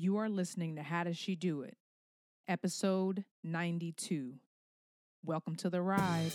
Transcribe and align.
You 0.00 0.18
are 0.18 0.28
listening 0.28 0.76
to 0.76 0.82
How 0.84 1.02
Does 1.02 1.16
She 1.16 1.34
Do 1.34 1.62
It? 1.62 1.76
Episode 2.46 3.24
92. 3.42 4.34
Welcome 5.24 5.56
to 5.56 5.68
the 5.68 5.82
ride. 5.82 6.30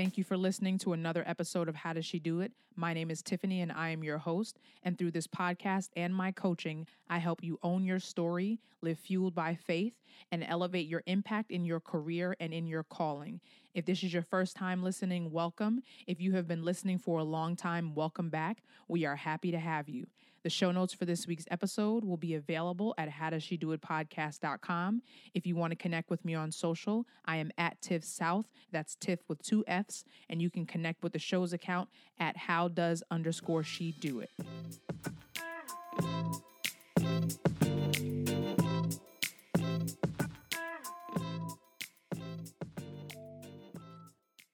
Thank 0.00 0.16
you 0.16 0.24
for 0.24 0.38
listening 0.38 0.78
to 0.78 0.94
another 0.94 1.22
episode 1.26 1.68
of 1.68 1.74
How 1.74 1.92
Does 1.92 2.06
She 2.06 2.18
Do 2.18 2.40
It? 2.40 2.52
My 2.74 2.94
name 2.94 3.10
is 3.10 3.20
Tiffany 3.20 3.60
and 3.60 3.70
I 3.70 3.90
am 3.90 4.02
your 4.02 4.16
host. 4.16 4.58
And 4.82 4.96
through 4.96 5.10
this 5.10 5.26
podcast 5.26 5.90
and 5.94 6.14
my 6.14 6.32
coaching, 6.32 6.86
I 7.10 7.18
help 7.18 7.44
you 7.44 7.58
own 7.62 7.84
your 7.84 8.00
story, 8.00 8.60
live 8.80 8.98
fueled 8.98 9.34
by 9.34 9.56
faith, 9.56 9.92
and 10.32 10.42
elevate 10.42 10.88
your 10.88 11.02
impact 11.04 11.50
in 11.50 11.66
your 11.66 11.80
career 11.80 12.34
and 12.40 12.54
in 12.54 12.66
your 12.66 12.82
calling. 12.82 13.42
If 13.74 13.84
this 13.84 14.02
is 14.02 14.10
your 14.10 14.22
first 14.22 14.56
time 14.56 14.82
listening, 14.82 15.32
welcome. 15.32 15.82
If 16.06 16.18
you 16.18 16.32
have 16.32 16.48
been 16.48 16.64
listening 16.64 16.98
for 16.98 17.18
a 17.18 17.24
long 17.24 17.54
time, 17.54 17.94
welcome 17.94 18.30
back. 18.30 18.62
We 18.88 19.04
are 19.04 19.16
happy 19.16 19.50
to 19.50 19.58
have 19.58 19.86
you. 19.86 20.06
The 20.42 20.48
show 20.48 20.72
notes 20.72 20.94
for 20.94 21.04
this 21.04 21.26
week's 21.26 21.44
episode 21.50 22.02
will 22.02 22.16
be 22.16 22.34
available 22.34 22.94
at 22.96 23.10
howdoesshedoitpodcast.com. 23.10 25.02
If 25.34 25.46
you 25.46 25.54
want 25.54 25.72
to 25.72 25.76
connect 25.76 26.08
with 26.08 26.24
me 26.24 26.34
on 26.34 26.50
social, 26.50 27.06
I 27.26 27.36
am 27.36 27.50
at 27.58 27.82
Tiff 27.82 28.02
South. 28.04 28.46
That's 28.72 28.94
Tiff 28.94 29.20
with 29.28 29.42
two 29.42 29.64
F's. 29.66 30.02
And 30.30 30.40
you 30.40 30.48
can 30.48 30.64
connect 30.64 31.02
with 31.02 31.12
the 31.12 31.18
show's 31.18 31.52
account 31.52 31.90
at 32.18 32.38
how 32.38 32.68
does 32.68 33.02
underscore 33.10 33.62
she 33.62 33.92
do 34.00 34.20
it. 34.20 34.30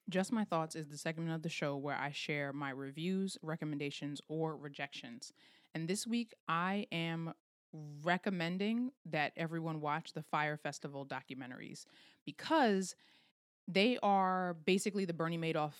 Just 0.09 0.33
My 0.33 0.45
Thoughts 0.45 0.75
is 0.75 0.89
the 0.89 0.97
segment 0.97 1.31
of 1.31 1.43
the 1.43 1.49
show 1.49 1.77
where 1.77 1.97
I 1.97 2.11
share 2.11 2.53
my 2.53 2.71
reviews, 2.71 3.37
recommendations, 3.43 4.21
or 4.29 4.57
rejections. 4.57 5.33
And 5.77 5.87
this 5.87 6.07
week, 6.07 6.33
I 6.49 6.87
am 6.91 7.35
recommending 8.03 8.93
that 9.11 9.33
everyone 9.37 9.83
watch 9.83 10.15
the 10.15 10.23
Fyre 10.23 10.57
Festival 10.57 11.05
documentaries 11.05 11.85
because 12.25 12.97
they 13.69 13.99
are 14.03 14.57
basically 14.65 15.05
the 15.05 15.13
Bernie 15.13 15.37
Madoff 15.37 15.75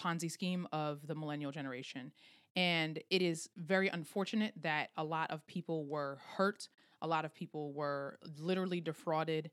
Ponzi 0.00 0.30
scheme 0.30 0.66
of 0.72 1.06
the 1.06 1.14
millennial 1.14 1.52
generation. 1.52 2.12
And 2.56 2.98
it 3.10 3.20
is 3.20 3.50
very 3.58 3.88
unfortunate 3.88 4.54
that 4.62 4.88
a 4.96 5.04
lot 5.04 5.30
of 5.30 5.46
people 5.46 5.84
were 5.84 6.18
hurt, 6.38 6.70
a 7.02 7.06
lot 7.06 7.26
of 7.26 7.34
people 7.34 7.74
were 7.74 8.18
literally 8.38 8.80
defrauded 8.80 9.50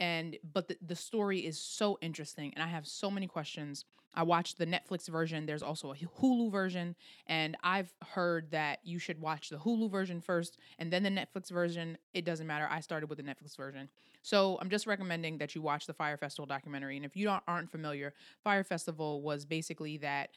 and 0.00 0.38
but 0.52 0.66
the, 0.66 0.76
the 0.84 0.96
story 0.96 1.40
is 1.40 1.58
so 1.58 1.98
interesting 2.00 2.52
and 2.54 2.64
i 2.64 2.66
have 2.66 2.86
so 2.86 3.10
many 3.10 3.26
questions 3.26 3.84
i 4.14 4.22
watched 4.22 4.58
the 4.58 4.66
netflix 4.66 5.08
version. 5.08 5.46
There's 5.46 5.62
also 5.62 5.92
a 5.92 5.94
hulu 5.94 6.50
version. 6.50 6.96
And 7.26 7.56
i've 7.62 7.92
heard 8.14 8.50
that 8.50 8.80
you 8.82 8.98
should 8.98 9.20
watch 9.20 9.48
the 9.48 9.58
hulu 9.58 9.90
version 9.90 10.20
first 10.20 10.58
and 10.78 10.92
then 10.92 11.02
the 11.02 11.10
netflix 11.10 11.50
version. 11.50 11.98
It 12.14 12.24
doesn't 12.24 12.46
matter. 12.46 12.68
I 12.70 12.80
started 12.80 13.08
with 13.08 13.18
the 13.18 13.24
netflix 13.24 13.56
version. 13.56 13.88
So 14.22 14.58
i'm 14.60 14.70
just 14.70 14.86
recommending 14.86 15.38
that 15.38 15.54
you 15.54 15.62
watch 15.62 15.86
the 15.86 15.94
Fyre 15.94 16.16
festival 16.16 16.46
documentary. 16.46 16.96
And 16.96 17.04
if 17.04 17.16
you 17.16 17.30
aren't 17.46 17.70
familiar 17.70 18.14
Fyre 18.44 18.64
festival 18.64 19.22
was 19.22 19.44
basically 19.44 19.98
that 19.98 20.30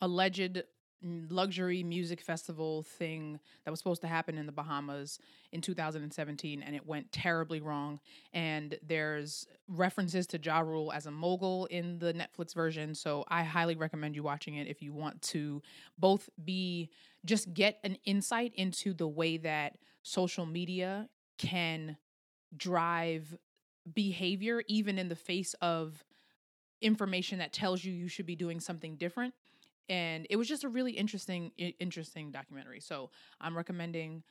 alleged 0.00 0.62
luxury 1.04 1.82
music 1.82 2.20
festival 2.20 2.82
thing 2.82 3.38
that 3.64 3.70
was 3.70 3.78
supposed 3.78 4.00
to 4.00 4.06
happen 4.06 4.38
in 4.38 4.46
the 4.46 4.52
Bahamas 4.52 5.18
in 5.52 5.60
2017 5.60 6.62
and 6.62 6.74
it 6.74 6.86
went 6.86 7.12
terribly 7.12 7.60
wrong. 7.60 8.00
And 8.32 8.78
there's 8.82 9.46
references 9.68 10.26
to 10.28 10.40
Ja 10.42 10.60
Rule 10.60 10.92
as 10.92 11.06
a 11.06 11.10
mogul 11.10 11.66
in 11.66 11.98
the 11.98 12.14
Netflix 12.14 12.54
version 12.54 12.94
so 12.94 13.24
I 13.28 13.42
highly 13.44 13.76
recommend 13.76 14.16
you 14.16 14.22
watching 14.22 14.56
it 14.56 14.66
if 14.66 14.82
you 14.82 14.92
want 14.92 15.20
to 15.22 15.62
both 15.98 16.28
be 16.42 16.90
just 17.24 17.52
get 17.54 17.78
an 17.84 17.96
insight 18.04 18.52
into 18.54 18.94
the 18.94 19.08
way 19.08 19.36
that 19.38 19.76
social 20.02 20.46
media 20.46 21.08
can 21.38 21.96
drive 22.56 23.36
behavior 23.92 24.62
even 24.68 24.98
in 24.98 25.08
the 25.08 25.16
face 25.16 25.54
of 25.60 26.04
information 26.80 27.38
that 27.38 27.52
tells 27.52 27.84
you 27.84 27.92
you 27.92 28.08
should 28.08 28.26
be 28.26 28.36
doing 28.36 28.60
something 28.60 28.96
different 28.96 29.34
and 29.88 30.26
it 30.30 30.36
was 30.36 30.48
just 30.48 30.64
a 30.64 30.68
really 30.68 30.92
interesting 30.92 31.52
interesting 31.78 32.30
documentary. 32.30 32.80
So 32.80 33.10
i'm 33.40 33.56
recommending 33.56 34.22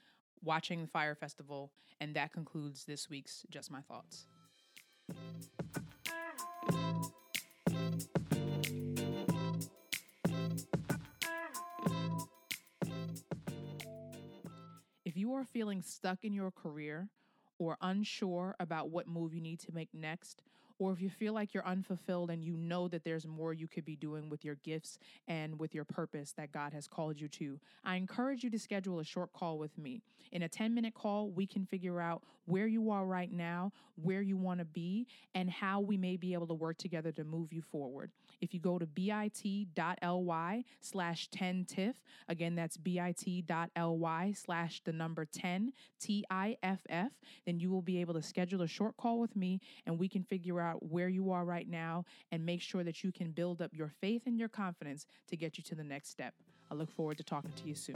watching 0.43 0.81
the 0.81 0.87
fyre 0.87 1.15
festival 1.15 1.71
and 1.99 2.15
that 2.15 2.33
concludes 2.33 2.85
this 2.85 3.09
week's 3.09 3.45
just 3.49 3.71
my 3.71 3.81
thoughts. 3.81 4.25
If 15.05 15.17
you 15.17 15.33
are 15.33 15.45
feeling 15.45 15.81
stuck 15.81 16.23
in 16.23 16.33
your 16.33 16.51
career 16.51 17.09
or 17.59 17.77
unsure 17.81 18.55
about 18.59 18.89
what 18.89 19.07
move 19.07 19.33
you 19.33 19.41
need 19.41 19.59
to 19.59 19.71
make 19.71 19.89
next 19.93 20.41
or 20.83 20.91
if 20.91 21.01
you 21.01 21.09
feel 21.09 21.33
like 21.33 21.53
you're 21.53 21.65
unfulfilled 21.65 22.29
and 22.29 22.43
you 22.43 22.57
know 22.57 22.89
that 22.89 23.05
there's 23.05 23.25
more 23.25 23.53
you 23.53 23.67
could 23.67 23.85
be 23.85 23.95
doing 23.95 24.29
with 24.29 24.43
your 24.43 24.55
gifts 24.55 24.99
and 25.29 25.57
with 25.57 25.73
your 25.73 25.85
purpose 25.85 26.33
that 26.33 26.51
God 26.51 26.73
has 26.73 26.87
called 26.87 27.21
you 27.21 27.29
to, 27.29 27.57
I 27.85 27.95
encourage 27.95 28.43
you 28.43 28.49
to 28.49 28.59
schedule 28.59 28.99
a 28.99 29.05
short 29.05 29.31
call 29.31 29.57
with 29.57 29.77
me. 29.77 30.01
In 30.33 30.41
a 30.41 30.49
10 30.49 30.73
minute 30.73 30.93
call, 30.93 31.29
we 31.29 31.47
can 31.47 31.65
figure 31.65 32.01
out 32.01 32.23
where 32.45 32.67
you 32.67 32.91
are 32.91 33.05
right 33.05 33.31
now, 33.31 33.71
where 33.95 34.21
you 34.21 34.35
want 34.35 34.59
to 34.59 34.65
be, 34.65 35.07
and 35.33 35.49
how 35.49 35.79
we 35.79 35.95
may 35.95 36.17
be 36.17 36.33
able 36.33 36.47
to 36.47 36.53
work 36.53 36.77
together 36.77 37.11
to 37.13 37.23
move 37.23 37.53
you 37.53 37.61
forward. 37.61 38.11
If 38.43 38.53
you 38.53 38.59
go 38.59 38.77
to 38.77 38.85
bit.ly 38.85 40.65
slash 40.81 41.29
10tiff, 41.29 41.93
again, 42.27 42.55
that's 42.55 42.75
bit.ly 42.75 44.33
slash 44.33 44.81
the 44.83 44.91
number 44.91 45.23
10 45.23 45.71
T 46.01 46.25
I 46.29 46.57
F 46.61 46.81
F, 46.89 47.13
then 47.45 47.61
you 47.61 47.69
will 47.69 47.81
be 47.81 48.01
able 48.01 48.13
to 48.15 48.21
schedule 48.21 48.61
a 48.61 48.67
short 48.67 48.97
call 48.97 49.21
with 49.21 49.37
me 49.37 49.61
and 49.85 49.97
we 49.97 50.09
can 50.09 50.23
figure 50.23 50.59
out 50.59 50.85
where 50.85 51.07
you 51.07 51.31
are 51.31 51.45
right 51.45 51.69
now 51.69 52.03
and 52.33 52.45
make 52.45 52.61
sure 52.61 52.83
that 52.83 53.01
you 53.01 53.13
can 53.13 53.31
build 53.31 53.61
up 53.61 53.71
your 53.73 53.93
faith 54.01 54.23
and 54.25 54.37
your 54.37 54.49
confidence 54.49 55.05
to 55.29 55.37
get 55.37 55.57
you 55.57 55.63
to 55.63 55.75
the 55.75 55.83
next 55.83 56.09
step. 56.09 56.33
I 56.69 56.73
look 56.73 56.91
forward 56.91 57.19
to 57.19 57.23
talking 57.23 57.53
to 57.53 57.65
you 57.65 57.75
soon. 57.75 57.95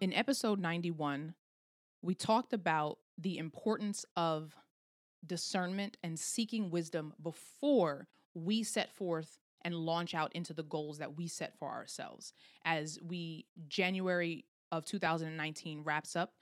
In 0.00 0.14
episode 0.14 0.60
91, 0.60 1.34
we 2.02 2.14
talked 2.14 2.52
about 2.52 2.98
the 3.18 3.38
importance 3.38 4.04
of 4.16 4.54
discernment 5.26 5.96
and 6.02 6.18
seeking 6.18 6.70
wisdom 6.70 7.12
before 7.22 8.08
we 8.34 8.62
set 8.62 8.90
forth 8.94 9.38
and 9.62 9.74
launch 9.74 10.14
out 10.14 10.32
into 10.34 10.54
the 10.54 10.62
goals 10.62 10.98
that 10.98 11.16
we 11.16 11.28
set 11.28 11.58
for 11.58 11.68
ourselves. 11.68 12.32
As 12.64 12.98
we 13.02 13.46
January 13.68 14.46
of 14.72 14.84
2019 14.84 15.82
wraps 15.82 16.16
up, 16.16 16.32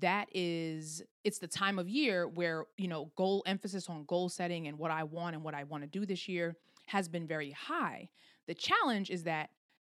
that 0.00 0.28
is 0.34 1.02
it's 1.24 1.38
the 1.38 1.48
time 1.48 1.78
of 1.78 1.88
year 1.88 2.28
where, 2.28 2.64
you 2.76 2.88
know, 2.88 3.10
goal 3.16 3.42
emphasis 3.46 3.88
on 3.88 4.04
goal 4.04 4.28
setting 4.28 4.66
and 4.68 4.78
what 4.78 4.90
I 4.90 5.04
want 5.04 5.34
and 5.34 5.44
what 5.44 5.54
I 5.54 5.64
want 5.64 5.82
to 5.82 5.88
do 5.88 6.06
this 6.06 6.28
year 6.28 6.56
has 6.86 7.08
been 7.08 7.26
very 7.26 7.50
high. 7.50 8.08
The 8.46 8.54
challenge 8.54 9.10
is 9.10 9.24
that 9.24 9.50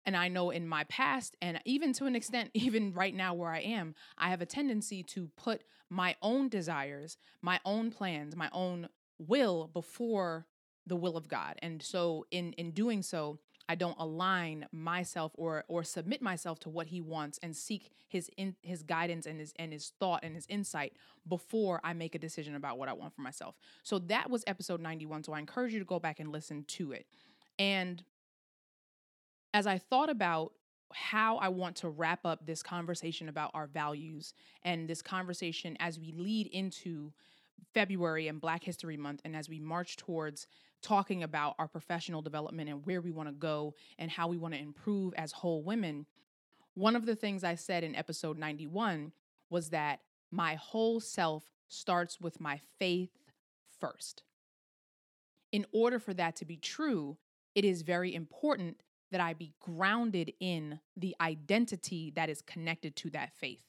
and 0.05 0.15
I 0.15 0.27
know 0.27 0.49
in 0.49 0.67
my 0.67 0.85
past, 0.85 1.35
and 1.41 1.59
even 1.65 1.93
to 1.93 2.05
an 2.05 2.15
extent, 2.15 2.51
even 2.53 2.93
right 2.93 3.13
now 3.13 3.33
where 3.33 3.51
I 3.51 3.59
am, 3.59 3.95
I 4.17 4.29
have 4.29 4.41
a 4.41 4.45
tendency 4.45 5.03
to 5.03 5.29
put 5.35 5.63
my 5.89 6.15
own 6.21 6.49
desires, 6.49 7.17
my 7.41 7.59
own 7.65 7.91
plans, 7.91 8.35
my 8.35 8.49
own 8.53 8.89
will 9.17 9.69
before 9.73 10.45
the 10.87 10.95
will 10.95 11.17
of 11.17 11.27
God. 11.27 11.55
And 11.61 11.81
so 11.81 12.25
in 12.31 12.53
in 12.53 12.71
doing 12.71 13.01
so, 13.01 13.39
I 13.67 13.75
don't 13.75 13.97
align 13.99 14.65
myself 14.71 15.31
or 15.35 15.63
or 15.67 15.83
submit 15.83 16.21
myself 16.21 16.59
to 16.61 16.69
what 16.69 16.87
he 16.87 17.01
wants 17.01 17.39
and 17.43 17.55
seek 17.55 17.91
his 18.07 18.29
in, 18.37 18.55
his 18.61 18.83
guidance 18.83 19.25
and 19.25 19.39
his 19.39 19.53
and 19.57 19.71
his 19.71 19.93
thought 19.99 20.21
and 20.23 20.35
his 20.35 20.45
insight 20.49 20.93
before 21.27 21.79
I 21.83 21.93
make 21.93 22.15
a 22.15 22.19
decision 22.19 22.55
about 22.55 22.77
what 22.77 22.89
I 22.89 22.93
want 22.93 23.13
for 23.13 23.21
myself. 23.21 23.55
So 23.83 23.99
that 23.99 24.29
was 24.29 24.43
episode 24.47 24.81
91. 24.81 25.23
So 25.23 25.33
I 25.33 25.39
encourage 25.39 25.73
you 25.73 25.79
to 25.79 25.85
go 25.85 25.99
back 25.99 26.19
and 26.19 26.31
listen 26.31 26.63
to 26.69 26.91
it. 26.91 27.05
And 27.59 28.03
as 29.53 29.67
I 29.67 29.77
thought 29.77 30.09
about 30.09 30.53
how 30.93 31.37
I 31.37 31.49
want 31.49 31.77
to 31.77 31.89
wrap 31.89 32.25
up 32.25 32.45
this 32.45 32.63
conversation 32.63 33.29
about 33.29 33.51
our 33.53 33.67
values 33.67 34.33
and 34.63 34.87
this 34.87 35.01
conversation 35.01 35.77
as 35.79 35.99
we 35.99 36.11
lead 36.11 36.47
into 36.47 37.13
February 37.73 38.27
and 38.27 38.41
Black 38.41 38.63
History 38.63 38.97
Month 38.97 39.21
and 39.23 39.35
as 39.35 39.49
we 39.49 39.59
march 39.59 39.97
towards 39.97 40.47
talking 40.81 41.23
about 41.23 41.55
our 41.59 41.67
professional 41.67 42.21
development 42.21 42.69
and 42.69 42.85
where 42.85 43.01
we 43.01 43.11
want 43.11 43.29
to 43.29 43.33
go 43.33 43.75
and 43.97 44.09
how 44.09 44.27
we 44.27 44.37
want 44.37 44.53
to 44.53 44.59
improve 44.59 45.13
as 45.15 45.31
whole 45.31 45.61
women, 45.63 46.05
one 46.73 46.95
of 46.95 47.05
the 47.05 47.15
things 47.15 47.43
I 47.43 47.55
said 47.55 47.83
in 47.83 47.95
episode 47.95 48.37
91 48.37 49.11
was 49.49 49.69
that 49.69 49.99
my 50.31 50.55
whole 50.55 50.99
self 50.99 51.43
starts 51.67 52.19
with 52.19 52.39
my 52.39 52.61
faith 52.79 53.11
first. 53.79 54.23
In 55.51 55.65
order 55.71 55.99
for 55.99 56.13
that 56.13 56.35
to 56.37 56.45
be 56.45 56.57
true, 56.57 57.17
it 57.55 57.65
is 57.65 57.81
very 57.81 58.13
important 58.13 58.77
that 59.11 59.21
I 59.21 59.33
be 59.33 59.53
grounded 59.59 60.33
in 60.39 60.79
the 60.95 61.15
identity 61.19 62.11
that 62.15 62.29
is 62.29 62.41
connected 62.41 62.95
to 62.97 63.09
that 63.11 63.33
faith. 63.33 63.63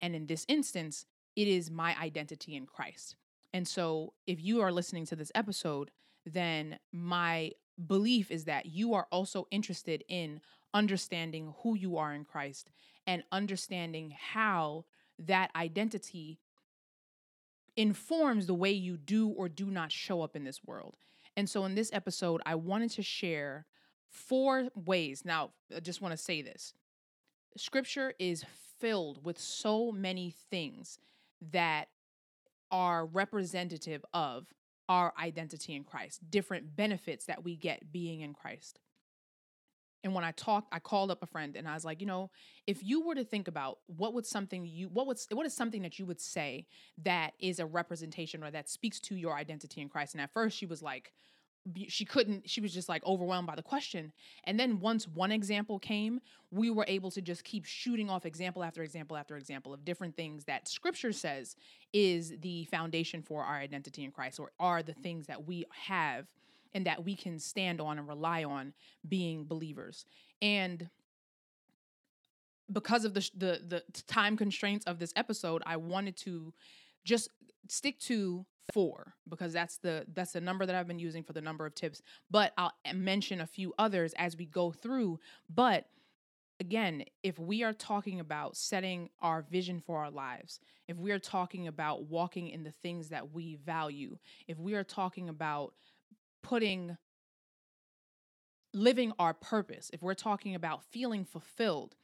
And 0.00 0.14
in 0.14 0.26
this 0.26 0.44
instance, 0.48 1.06
it 1.36 1.48
is 1.48 1.70
my 1.70 1.96
identity 2.00 2.54
in 2.54 2.66
Christ. 2.66 3.16
And 3.52 3.66
so, 3.66 4.14
if 4.26 4.42
you 4.42 4.60
are 4.60 4.72
listening 4.72 5.06
to 5.06 5.16
this 5.16 5.32
episode, 5.34 5.90
then 6.24 6.78
my 6.92 7.52
belief 7.86 8.30
is 8.30 8.44
that 8.44 8.66
you 8.66 8.94
are 8.94 9.06
also 9.10 9.46
interested 9.50 10.04
in 10.08 10.40
understanding 10.74 11.54
who 11.62 11.76
you 11.76 11.96
are 11.96 12.14
in 12.14 12.24
Christ 12.24 12.70
and 13.06 13.22
understanding 13.32 14.14
how 14.32 14.84
that 15.18 15.50
identity 15.54 16.38
informs 17.76 18.46
the 18.46 18.54
way 18.54 18.70
you 18.70 18.96
do 18.96 19.28
or 19.28 19.48
do 19.48 19.66
not 19.66 19.92
show 19.92 20.22
up 20.22 20.36
in 20.36 20.44
this 20.44 20.64
world. 20.64 20.96
And 21.36 21.48
so, 21.48 21.64
in 21.64 21.74
this 21.74 21.90
episode, 21.92 22.42
I 22.44 22.54
wanted 22.54 22.90
to 22.92 23.02
share 23.02 23.66
four 24.12 24.68
ways. 24.74 25.24
Now, 25.24 25.50
I 25.74 25.80
just 25.80 26.00
want 26.00 26.12
to 26.12 26.22
say 26.22 26.42
this 26.42 26.74
scripture 27.56 28.14
is 28.18 28.44
filled 28.78 29.24
with 29.24 29.38
so 29.38 29.92
many 29.92 30.34
things 30.50 30.98
that 31.50 31.88
are 32.70 33.04
representative 33.06 34.04
of 34.14 34.46
our 34.88 35.12
identity 35.20 35.74
in 35.74 35.84
Christ, 35.84 36.20
different 36.30 36.76
benefits 36.76 37.26
that 37.26 37.44
we 37.44 37.56
get 37.56 37.92
being 37.92 38.20
in 38.20 38.34
Christ. 38.34 38.78
And 40.04 40.14
when 40.14 40.24
I 40.24 40.32
talked, 40.32 40.68
I 40.72 40.80
called 40.80 41.10
up 41.10 41.22
a 41.22 41.26
friend 41.26 41.56
and 41.56 41.68
I 41.68 41.74
was 41.74 41.84
like, 41.84 42.00
you 42.00 42.06
know, 42.06 42.30
if 42.66 42.82
you 42.82 43.06
were 43.06 43.14
to 43.14 43.24
think 43.24 43.46
about 43.46 43.78
what 43.86 44.14
would 44.14 44.26
something 44.26 44.66
you 44.66 44.88
what 44.88 45.06
would 45.06 45.18
what 45.30 45.46
is 45.46 45.54
something 45.54 45.82
that 45.82 45.98
you 45.98 46.06
would 46.06 46.20
say 46.20 46.66
that 47.04 47.34
is 47.38 47.60
a 47.60 47.66
representation 47.66 48.42
or 48.42 48.50
that 48.50 48.68
speaks 48.68 48.98
to 49.00 49.14
your 49.14 49.36
identity 49.36 49.80
in 49.80 49.88
Christ? 49.88 50.14
And 50.14 50.20
at 50.20 50.32
first 50.32 50.58
she 50.58 50.66
was 50.66 50.82
like, 50.82 51.12
she 51.88 52.04
couldn't 52.04 52.48
she 52.48 52.60
was 52.60 52.74
just 52.74 52.88
like 52.88 53.04
overwhelmed 53.06 53.46
by 53.46 53.54
the 53.54 53.62
question. 53.62 54.12
And 54.44 54.58
then 54.58 54.80
once 54.80 55.06
one 55.06 55.30
example 55.30 55.78
came 55.78 56.20
we 56.50 56.70
were 56.70 56.84
able 56.88 57.10
to 57.12 57.22
just 57.22 57.44
keep 57.44 57.64
shooting 57.64 58.10
off 58.10 58.26
example 58.26 58.64
after 58.64 58.82
example 58.82 59.16
after 59.16 59.36
example 59.36 59.72
of 59.72 59.84
different 59.84 60.16
things 60.16 60.44
that 60.44 60.68
scripture 60.68 61.12
says 61.12 61.56
is 61.92 62.34
the 62.40 62.64
foundation 62.64 63.22
for 63.22 63.44
our 63.44 63.58
identity 63.58 64.04
in 64.04 64.10
christ 64.10 64.40
or 64.40 64.50
are 64.58 64.82
the 64.82 64.92
things 64.92 65.26
that 65.26 65.46
we 65.46 65.64
have 65.70 66.26
and 66.74 66.86
that 66.86 67.04
we 67.04 67.14
can 67.14 67.38
stand 67.38 67.80
on 67.80 67.98
and 67.98 68.08
rely 68.08 68.44
on 68.44 68.72
being 69.08 69.44
believers. 69.44 70.04
And 70.40 70.88
because 72.72 73.04
of 73.04 73.14
the 73.14 73.28
the, 73.36 73.60
the 73.68 74.02
time 74.06 74.36
constraints 74.36 74.86
of 74.86 74.98
this 74.98 75.12
episode 75.16 75.62
i 75.66 75.76
wanted 75.76 76.16
to 76.16 76.54
just 77.04 77.28
stick 77.68 77.98
to 77.98 78.46
four 78.72 79.14
because 79.28 79.52
that's 79.52 79.78
the 79.78 80.06
that's 80.14 80.32
the 80.32 80.40
number 80.40 80.66
that 80.66 80.74
I've 80.74 80.86
been 80.86 80.98
using 80.98 81.22
for 81.22 81.32
the 81.32 81.40
number 81.40 81.66
of 81.66 81.74
tips. 81.74 82.02
But 82.30 82.52
I'll 82.56 82.72
eh, 82.84 82.92
mention 82.92 83.40
a 83.40 83.46
few 83.46 83.74
others 83.78 84.14
as 84.16 84.36
we 84.36 84.46
go 84.46 84.72
through. 84.72 85.18
But 85.52 85.86
again, 86.60 87.04
if 87.22 87.38
we 87.38 87.62
are 87.64 87.72
talking 87.72 88.20
about 88.20 88.56
setting 88.56 89.10
our 89.20 89.42
vision 89.42 89.80
for 89.80 89.98
our 89.98 90.10
lives, 90.10 90.60
if 90.86 90.96
we 90.96 91.10
are 91.10 91.18
talking 91.18 91.66
about 91.66 92.04
walking 92.04 92.48
in 92.48 92.62
the 92.62 92.70
things 92.70 93.08
that 93.08 93.32
we 93.32 93.56
value, 93.56 94.16
if 94.46 94.58
we 94.58 94.74
are 94.74 94.84
talking 94.84 95.28
about 95.28 95.74
putting 96.42 96.96
living 98.74 99.12
our 99.18 99.34
purpose, 99.34 99.90
if 99.92 100.02
we're 100.02 100.14
talking 100.14 100.54
about 100.54 100.84
feeling 100.84 101.24
fulfilled, 101.24 101.94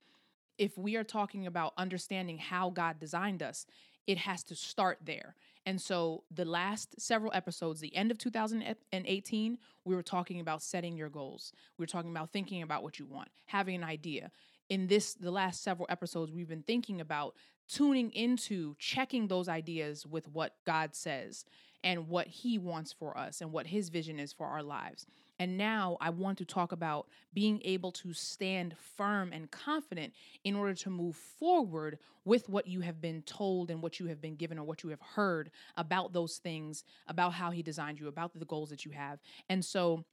if 0.59 0.77
we 0.77 0.97
are 0.97 1.05
talking 1.05 1.47
about 1.47 1.73
understanding 1.79 2.39
how 2.39 2.71
God 2.71 2.99
designed 2.99 3.43
us, 3.43 3.65
it 4.07 4.19
has 4.19 4.43
to 4.45 4.57
start 4.57 4.99
there. 5.05 5.37
And 5.69 5.79
so 5.79 6.25
the 6.35 6.47
last 6.47 6.99
several 6.99 7.31
episodes, 7.35 7.79
the 7.79 7.95
end 7.95 8.11
of 8.11 8.17
2018, 8.17 9.59
we 9.85 9.95
were 9.95 10.03
talking 10.03 10.41
about 10.41 10.63
setting 10.63 10.97
your 10.97 11.11
goals. 11.11 11.53
We 11.77 11.83
were 11.83 11.87
talking 11.87 12.11
about 12.11 12.33
thinking 12.33 12.63
about 12.63 12.83
what 12.83 12.99
you 12.99 13.05
want, 13.05 13.29
having 13.45 13.75
an 13.75 13.85
idea. 13.85 14.31
In 14.71 14.87
this 14.87 15.13
the 15.13 15.31
last 15.31 15.63
several 15.63 15.87
episodes, 15.91 16.33
we've 16.33 16.49
been 16.49 16.63
thinking 16.63 17.03
about 17.03 17.35
tuning 17.69 18.11
into 18.13 18.77
checking 18.79 19.29
those 19.29 19.47
ideas 19.47 20.07
with 20.07 20.27
what 20.29 20.55
God 20.65 20.95
says 20.95 21.45
and 21.85 22.09
what 22.09 22.29
he 22.29 22.57
wants 22.57 22.95
for 22.95 23.19
us 23.19 23.43
and 23.43 23.53
what 23.53 23.67
his 23.67 23.91
vision 23.91 24.19
is 24.19 24.33
for 24.33 24.47
our 24.47 24.63
lives. 24.63 25.05
And 25.39 25.57
now 25.57 25.97
I 26.01 26.11
want 26.11 26.39
to 26.39 26.45
talk 26.45 26.73
about 26.73 27.07
being 27.33 27.61
able 27.65 27.93
to 27.93 28.13
stand 28.13 28.77
firm 28.97 29.33
and 29.33 29.51
confident 29.51 30.13
in 30.45 30.57
order 30.57 30.75
to 30.75 30.91
move 30.91 31.17
forward 31.17 31.99
with 32.25 32.49
what 32.49 32.67
you 32.67 32.81
have 32.81 33.01
been 33.01 33.23
told 33.23 33.71
and 33.71 33.81
what 33.83 34.01
you 34.01 34.07
have 34.07 34.21
been 34.21 34.37
given 34.37 34.59
or 34.59 34.65
what 34.65 34.83
you 34.83 34.91
have 34.91 35.01
heard 35.01 35.51
about 35.77 36.13
those 36.13 36.39
things, 36.39 36.85
about 37.07 37.33
how 37.33 37.51
He 37.51 37.63
designed 37.63 38.01
you, 38.01 38.09
about 38.09 38.39
the 38.39 38.45
goals 38.45 38.71
that 38.71 38.85
you 38.85 38.91
have. 38.91 39.21
And 39.49 39.65
so 39.65 40.05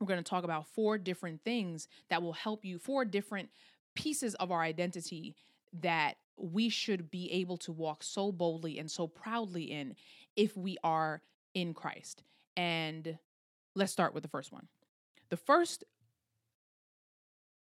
we're 0.00 0.06
going 0.06 0.22
to 0.22 0.30
talk 0.30 0.44
about 0.44 0.66
four 0.66 0.96
different 0.96 1.42
things 1.44 1.88
that 2.08 2.22
will 2.22 2.32
help 2.32 2.64
you, 2.64 2.78
four 2.78 3.04
different 3.04 3.48
pieces 3.94 4.34
of 4.36 4.52
our 4.52 4.62
identity 4.62 5.34
that 5.80 6.16
we 6.36 6.68
should 6.68 7.10
be 7.10 7.30
able 7.32 7.56
to 7.56 7.72
walk 7.72 8.02
so 8.02 8.30
boldly 8.30 8.78
and 8.78 8.90
so 8.90 9.08
proudly 9.08 9.64
in 9.64 9.96
if 10.36 10.56
we 10.56 10.76
are 10.84 11.20
in 11.54 11.74
Christ. 11.74 12.22
And 12.56 13.18
let's 13.78 13.92
start 13.92 14.12
with 14.12 14.22
the 14.22 14.28
first 14.28 14.52
one. 14.52 14.66
The 15.30 15.36
first, 15.36 15.84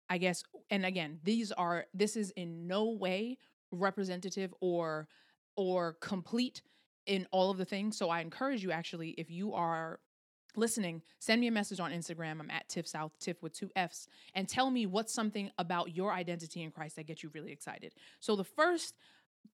I 0.09 0.19
guess, 0.19 0.43
and 0.71 0.85
again, 0.85 1.21
these 1.23 1.53
are 1.53 1.87
this 1.95 2.17
is 2.17 2.31
in 2.31 2.67
no 2.67 2.91
way 2.91 3.39
representative 3.71 4.55
or 4.61 5.09
or 5.57 5.97
complete 6.01 6.63
in 7.07 7.27
all 7.31 7.51
of 7.51 7.59
the 7.59 7.65
things. 7.65 7.97
So 7.97 8.09
I 8.09 8.21
encourage 8.21 8.63
you 8.63 8.73
actually, 8.73 9.11
if 9.11 9.31
you 9.31 9.55
are 9.55 10.01
listening, 10.57 11.03
send 11.19 11.41
me 11.41 11.47
a 11.47 11.53
message 11.53 11.81
on 11.81 11.93
Instagram. 11.93 12.41
I'm 12.41 12.51
at 12.51 12.69
Tiff 12.69 12.89
South, 12.89 13.13
Tiff 13.21 13.43
with 13.43 13.53
two 13.53 13.71
F's, 13.77 14.09
and 14.35 14.49
tell 14.49 14.71
me 14.71 14.87
what's 14.87 15.13
something 15.13 15.51
about 15.59 15.95
your 15.95 16.13
identity 16.13 16.63
in 16.63 16.71
Christ 16.71 16.97
that 16.97 17.07
gets 17.07 17.23
you 17.23 17.31
really 17.35 17.53
excited. 17.53 17.95
So 18.21 18.37
the 18.37 18.45
first, 18.45 18.95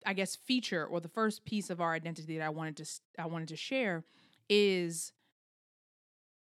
I 0.05 0.13
guess, 0.13 0.35
feature 0.35 0.85
or 0.85 0.99
the 0.99 1.07
first 1.07 1.45
piece 1.45 1.69
of 1.69 1.81
our 1.81 1.93
identity 1.93 2.37
that 2.37 2.45
I 2.45 2.49
wanted 2.49 2.77
to 2.77 2.85
I 3.19 3.27
wanted 3.27 3.49
to 3.49 3.55
share 3.55 4.03
is 4.49 5.13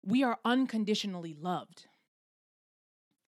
we 0.05 0.23
are 0.23 0.39
unconditionally 0.45 1.35
loved. 1.39 1.87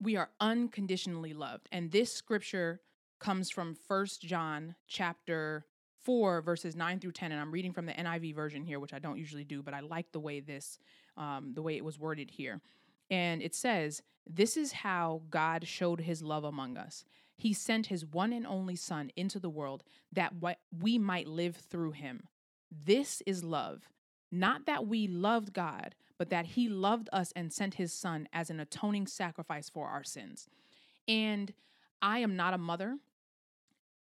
We 0.02 0.16
are 0.16 0.30
unconditionally 0.40 1.34
loved. 1.34 1.70
And 1.72 1.92
this 1.92 2.12
scripture 2.14 2.82
comes 3.20 3.50
from 3.50 3.76
First 3.88 4.22
John 4.22 4.76
chapter 4.88 5.66
4 6.04 6.42
verses 6.42 6.76
9 6.76 7.00
through 7.00 7.12
10 7.12 7.32
and 7.32 7.42
I'm 7.42 7.52
reading 7.52 7.74
from 7.74 7.86
the 7.86 7.92
NIV 7.92 8.34
version 8.36 8.64
here 8.64 8.80
which 8.80 8.94
I 8.94 9.00
don't 9.00 9.18
usually 9.18 9.44
do 9.44 9.62
but 9.62 9.74
I 9.74 9.82
like 9.82 10.12
the 10.12 10.20
way 10.20 10.40
this 10.40 10.80
um, 11.18 11.52
the 11.54 11.62
way 11.62 11.76
it 11.76 11.84
was 11.84 12.00
worded 12.00 12.30
here. 12.30 12.62
And 13.10 13.42
it 13.42 13.56
says, 13.56 14.04
"This 14.26 14.56
is 14.56 14.72
how 14.72 15.24
God 15.30 15.68
showed 15.68 16.02
his 16.02 16.22
love 16.22 16.44
among 16.44 16.78
us. 16.78 17.04
He 17.36 17.54
sent 17.54 17.88
his 17.88 18.06
one 18.06 18.34
and 18.34 18.46
only 18.46 18.76
son 18.76 19.12
into 19.16 19.40
the 19.40 19.50
world 19.50 19.84
that 20.12 20.34
we 20.78 20.98
might 20.98 21.28
live 21.28 21.56
through 21.56 21.92
him. 21.92 22.28
This 22.72 23.22
is 23.26 23.44
love, 23.44 23.90
not 24.32 24.66
that 24.66 24.88
we 24.88 25.08
loved 25.08 25.54
God, 25.54 25.96
but 26.18 26.30
that 26.30 26.46
he 26.46 26.70
loved 26.70 27.10
us 27.14 27.32
and 27.36 27.52
sent 27.52 27.76
his 27.76 27.94
son 27.94 28.28
as 28.34 28.50
an 28.50 28.60
atoning 28.60 29.08
sacrifice 29.08 29.70
for 29.70 29.88
our 29.88 30.04
sins. 30.04 30.48
And 31.08 31.54
I 32.02 32.20
am 32.20 32.36
not 32.36 32.54
a 32.54 32.58
mother. 32.58 32.98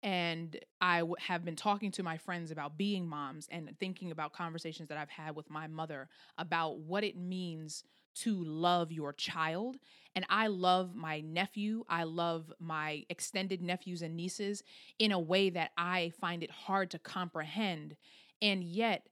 And 0.03 0.59
I 0.83 0.99
w- 0.99 1.17
have 1.19 1.47
been 1.47 1.57
talking 1.57 1.91
to 1.93 2.03
my 2.03 2.19
friends 2.19 2.51
about 2.51 2.77
being 2.77 3.09
moms 3.09 3.49
and 3.51 3.75
thinking 3.81 4.11
about 4.11 4.35
conversations 4.35 4.91
that 4.91 4.99
I've 4.99 5.09
had 5.09 5.35
with 5.35 5.49
my 5.49 5.67
mother 5.67 6.09
about 6.37 6.79
what 6.81 7.05
it 7.05 7.17
means 7.17 7.85
to 8.17 8.45
love 8.45 8.93
your 8.93 9.13
child. 9.13 9.79
And 10.15 10.27
I 10.29 10.47
love 10.49 10.95
my 10.95 11.21
nephew. 11.21 11.85
I 11.89 12.05
love 12.05 12.53
my 12.61 13.05
extended 13.09 13.63
nephews 13.63 14.03
and 14.03 14.15
nieces 14.15 14.63
in 14.99 15.11
a 15.11 15.19
way 15.19 15.51
that 15.51 15.71
I 15.77 16.13
find 16.21 16.43
it 16.43 16.51
hard 16.51 16.91
to 16.91 16.99
comprehend. 16.99 17.97
And 18.41 18.63
yet, 18.63 19.09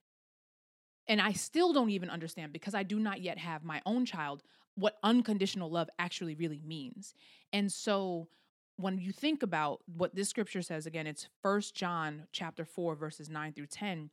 and 1.08 1.20
I 1.20 1.32
still 1.32 1.72
don't 1.72 1.90
even 1.90 2.10
understand 2.10 2.52
because 2.52 2.74
I 2.74 2.82
do 2.82 2.98
not 2.98 3.20
yet 3.20 3.38
have 3.38 3.64
my 3.64 3.82
own 3.86 4.06
child 4.06 4.42
what 4.74 4.98
unconditional 5.02 5.70
love 5.70 5.90
actually 5.98 6.34
really 6.34 6.62
means. 6.64 7.14
And 7.52 7.70
so 7.70 8.28
when 8.76 8.98
you 8.98 9.12
think 9.12 9.42
about 9.42 9.80
what 9.86 10.14
this 10.14 10.28
scripture 10.28 10.62
says 10.62 10.86
again 10.86 11.06
it's 11.06 11.28
First 11.42 11.74
John 11.74 12.24
chapter 12.32 12.64
4 12.64 12.94
verses 12.96 13.28
9 13.28 13.52
through 13.52 13.66
10 13.66 14.10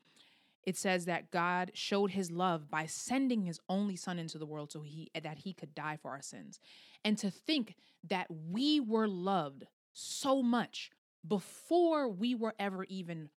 it 0.66 0.78
says 0.78 1.06
that 1.06 1.32
God 1.32 1.72
showed 1.74 2.12
his 2.12 2.32
love 2.32 2.70
by 2.70 2.86
sending 2.86 3.44
his 3.44 3.60
only 3.70 3.96
son 3.96 4.20
into 4.20 4.38
the 4.38 4.46
world 4.46 4.72
so 4.72 4.82
he 4.82 5.10
that 5.20 5.40
he 5.40 5.54
could 5.54 5.74
die 5.74 5.98
for 6.02 6.12
our 6.12 6.22
sins. 6.22 6.60
And 7.04 7.18
to 7.20 7.32
think 7.32 7.76
that 8.08 8.28
we 8.30 8.80
were 8.80 9.08
loved 9.08 9.66
so 9.94 10.44
much 10.44 10.92
before 11.28 12.10
we 12.10 12.36
were 12.36 12.54
ever 12.60 12.84
even 12.86 13.30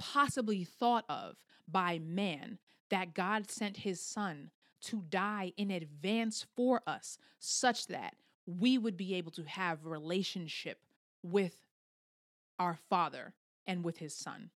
possibly 0.00 0.64
thought 0.64 1.04
of 1.08 1.36
by 1.68 2.00
man 2.00 2.58
that 2.88 3.14
God 3.14 3.48
sent 3.48 3.78
his 3.78 4.00
son 4.00 4.50
to 4.82 5.04
die 5.08 5.52
in 5.56 5.70
advance 5.70 6.44
for 6.56 6.82
us 6.86 7.18
such 7.38 7.86
that 7.86 8.16
we 8.46 8.78
would 8.78 8.96
be 8.96 9.14
able 9.14 9.30
to 9.32 9.44
have 9.44 9.86
relationship 9.86 10.80
with 11.22 11.54
our 12.58 12.78
father 12.88 13.34
and 13.66 13.84
with 13.84 13.98
his 13.98 14.14
son. 14.14 14.50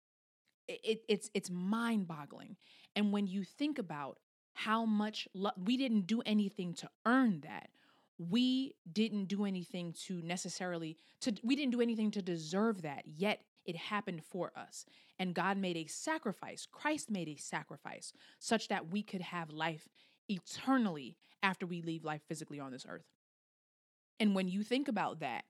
It, 0.68 0.80
it, 0.84 1.04
it's 1.10 1.30
it's 1.34 1.50
mind 1.52 2.08
boggling 2.08 2.56
and 2.96 3.12
when 3.12 3.28
you 3.28 3.44
think 3.44 3.78
about 3.80 4.18
how 4.54 4.86
much 4.86 5.28
lo- 5.34 5.52
we 5.64 5.78
didn't 5.78 6.08
do 6.08 6.22
anything 6.26 6.74
to 6.76 6.90
earn 7.06 7.42
that. 7.42 7.70
We 8.18 8.76
didn't 8.92 9.26
do 9.26 9.46
anything 9.46 9.94
to 10.06 10.22
necessarily 10.22 10.98
to 11.22 11.34
we 11.44 11.56
didn't 11.56 11.72
do 11.72 11.82
anything 11.82 12.12
to 12.12 12.22
deserve 12.22 12.84
that. 12.84 13.04
Yet 13.06 13.42
it 13.66 13.76
happened 13.76 14.24
for 14.24 14.52
us. 14.56 14.86
And 15.20 15.34
god 15.34 15.58
made 15.58 15.78
a 15.78 15.86
sacrifice 15.86 16.68
christ 16.72 17.10
made 17.10 17.30
a 17.30 17.36
sacrifice 17.36 18.14
such 18.40 18.68
that 18.68 18.92
we 18.92 19.04
could 19.04 19.22
have 19.22 19.50
life 19.50 19.88
eternally 20.30 21.18
after 21.42 21.66
we 21.66 21.82
leave 21.82 22.04
life 22.04 22.22
physically 22.28 22.60
on 22.60 22.72
this 22.72 22.86
earth. 22.88 23.06
And 24.20 24.34
when 24.34 24.48
you 24.48 24.64
think 24.64 24.88
about 24.88 25.20
that 25.20 25.44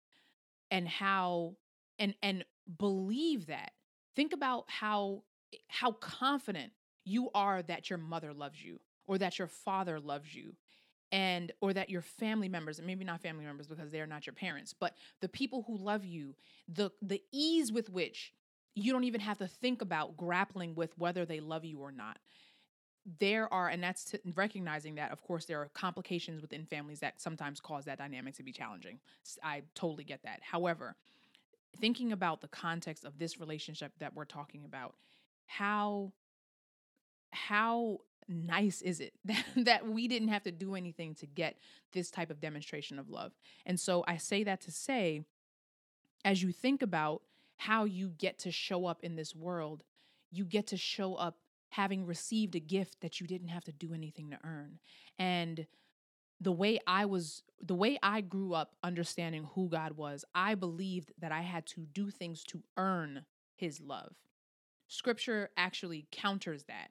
and 0.72 0.88
how 0.88 1.56
and 2.00 2.16
and 2.24 2.44
believe 2.80 3.48
that 3.48 3.72
think 4.16 4.34
about 4.34 4.66
how 4.68 5.24
how 5.68 5.92
confident 5.92 6.72
you 7.06 7.30
are 7.36 7.62
that 7.62 7.90
your 7.90 8.00
mother 8.00 8.34
loves 8.34 8.64
you 8.64 8.80
or 9.06 9.18
that 9.18 9.38
your 9.38 9.48
father 9.48 10.00
loves 10.00 10.34
you 10.34 10.56
and 11.14 11.54
or 11.62 11.72
that 11.72 11.90
your 11.90 12.02
family 12.02 12.50
members 12.50 12.78
and 12.78 12.86
maybe 12.86 13.06
not 13.06 13.22
family 13.22 13.46
members 13.46 13.68
because 13.68 13.90
they're 13.90 14.08
not 14.08 14.26
your 14.26 14.34
parents 14.34 14.74
but 14.78 14.96
the 15.22 15.30
people 15.30 15.64
who 15.66 15.78
love 15.78 16.04
you 16.04 16.36
the 16.68 16.92
the 17.02 17.22
ease 17.32 17.72
with 17.72 17.90
which 17.90 18.34
you 18.76 18.92
don't 18.92 19.04
even 19.04 19.22
have 19.22 19.38
to 19.38 19.48
think 19.48 19.82
about 19.82 20.18
grappling 20.18 20.76
with 20.76 20.98
whether 20.98 21.26
they 21.26 21.40
love 21.40 21.64
you 21.66 21.80
or 21.80 21.92
not. 21.92 22.18
There 23.20 23.52
are 23.54 23.68
and 23.68 23.84
that's 23.84 24.16
recognizing 24.36 24.96
that 24.96 25.12
of 25.12 25.22
course 25.22 25.46
there 25.46 25.60
are 25.62 25.70
complications 25.74 26.42
within 26.42 26.66
families 26.66 27.02
that 27.02 27.22
sometimes 27.22 27.60
cause 27.60 27.86
that 27.86 27.98
dynamic 27.98 28.36
to 28.36 28.44
be 28.44 28.54
challenging. 28.54 29.00
I 29.44 29.64
totally 29.76 30.04
get 30.04 30.24
that. 30.24 30.40
However 30.42 30.96
thinking 31.78 32.12
about 32.12 32.40
the 32.40 32.48
context 32.48 33.04
of 33.04 33.18
this 33.18 33.40
relationship 33.40 33.92
that 34.00 34.16
we're 34.16 34.26
talking 34.26 34.64
about 34.64 34.96
how 35.48 36.14
how 37.32 38.00
nice 38.28 38.82
is 38.82 39.00
it 39.00 39.14
that, 39.26 39.46
that 39.56 39.88
we 39.88 40.08
didn't 40.08 40.30
have 40.30 40.44
to 40.44 40.52
do 40.52 40.76
anything 40.76 41.16
to 41.16 41.26
get 41.26 41.58
this 41.92 42.10
type 42.12 42.30
of 42.30 42.40
demonstration 42.40 43.00
of 43.00 43.10
love? 43.10 43.34
And 43.66 43.80
so 43.80 44.04
I 44.08 44.18
say 44.18 44.44
that 44.44 44.62
to 44.62 44.72
say, 44.72 45.22
as 46.26 46.42
you 46.42 46.52
think 46.52 46.82
about 46.82 47.22
how 47.58 47.86
you 47.86 48.10
get 48.10 48.40
to 48.40 48.52
show 48.52 48.86
up 48.86 49.04
in 49.04 49.16
this 49.16 49.36
world, 49.36 49.84
you 50.32 50.46
get 50.46 50.68
to 50.68 50.78
show 50.78 51.16
up 51.16 51.38
having 51.70 52.06
received 52.06 52.56
a 52.56 52.60
gift 52.60 53.02
that 53.02 53.20
you 53.20 53.28
didn't 53.28 53.48
have 53.48 53.64
to 53.64 53.72
do 53.72 53.94
anything 53.94 54.30
to 54.30 54.38
earn. 54.44 54.80
And 55.18 55.66
the 56.40 56.52
way 56.52 56.80
I 56.86 57.06
was, 57.06 57.42
the 57.62 57.76
way 57.76 57.98
I 58.04 58.22
grew 58.22 58.54
up 58.54 58.76
understanding 58.84 59.48
who 59.56 59.70
God 59.70 59.94
was, 59.94 60.26
I 60.36 60.56
believed 60.56 61.14
that 61.20 61.32
I 61.32 61.42
had 61.42 61.66
to 61.68 61.82
do 61.82 62.10
things 62.10 62.44
to 62.46 62.62
earn 62.78 63.26
his 63.56 63.80
love. 63.80 64.14
Scripture 64.88 65.50
actually 65.58 66.06
counters 66.12 66.66
that 66.66 66.90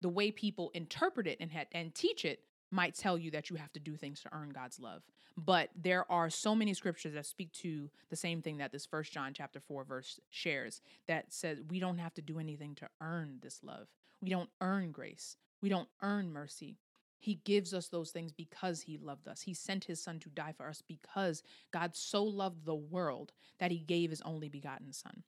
the 0.00 0.08
way 0.08 0.30
people 0.30 0.70
interpret 0.74 1.26
it 1.26 1.38
and, 1.40 1.50
and 1.72 1.94
teach 1.94 2.24
it 2.24 2.40
might 2.70 2.94
tell 2.94 3.16
you 3.16 3.30
that 3.30 3.50
you 3.50 3.56
have 3.56 3.72
to 3.72 3.80
do 3.80 3.96
things 3.96 4.20
to 4.20 4.28
earn 4.32 4.50
God's 4.50 4.78
love. 4.78 5.02
But 5.36 5.70
there 5.80 6.10
are 6.10 6.30
so 6.30 6.54
many 6.54 6.74
scriptures 6.74 7.14
that 7.14 7.26
speak 7.26 7.52
to 7.54 7.90
the 8.10 8.16
same 8.16 8.42
thing 8.42 8.58
that 8.58 8.72
this 8.72 8.86
first 8.86 9.12
John 9.12 9.32
chapter 9.34 9.60
4 9.60 9.84
verse 9.84 10.20
shares 10.30 10.80
that 11.06 11.32
says 11.32 11.60
we 11.68 11.80
don't 11.80 11.98
have 11.98 12.14
to 12.14 12.22
do 12.22 12.38
anything 12.38 12.74
to 12.76 12.88
earn 13.00 13.38
this 13.42 13.60
love. 13.62 13.86
We 14.20 14.30
don't 14.30 14.50
earn 14.60 14.90
grace. 14.90 15.36
We 15.62 15.68
don't 15.68 15.88
earn 16.02 16.32
mercy. 16.32 16.76
He 17.20 17.40
gives 17.44 17.74
us 17.74 17.88
those 17.88 18.10
things 18.10 18.32
because 18.32 18.82
he 18.82 18.96
loved 18.96 19.26
us. 19.26 19.42
He 19.42 19.54
sent 19.54 19.84
his 19.84 20.00
son 20.00 20.20
to 20.20 20.28
die 20.28 20.54
for 20.56 20.68
us 20.68 20.82
because 20.86 21.42
God 21.72 21.96
so 21.96 22.22
loved 22.22 22.64
the 22.64 22.74
world 22.74 23.32
that 23.58 23.72
he 23.72 23.78
gave 23.78 24.10
his 24.10 24.22
only 24.22 24.48
begotten 24.48 24.92
son. 24.92 25.24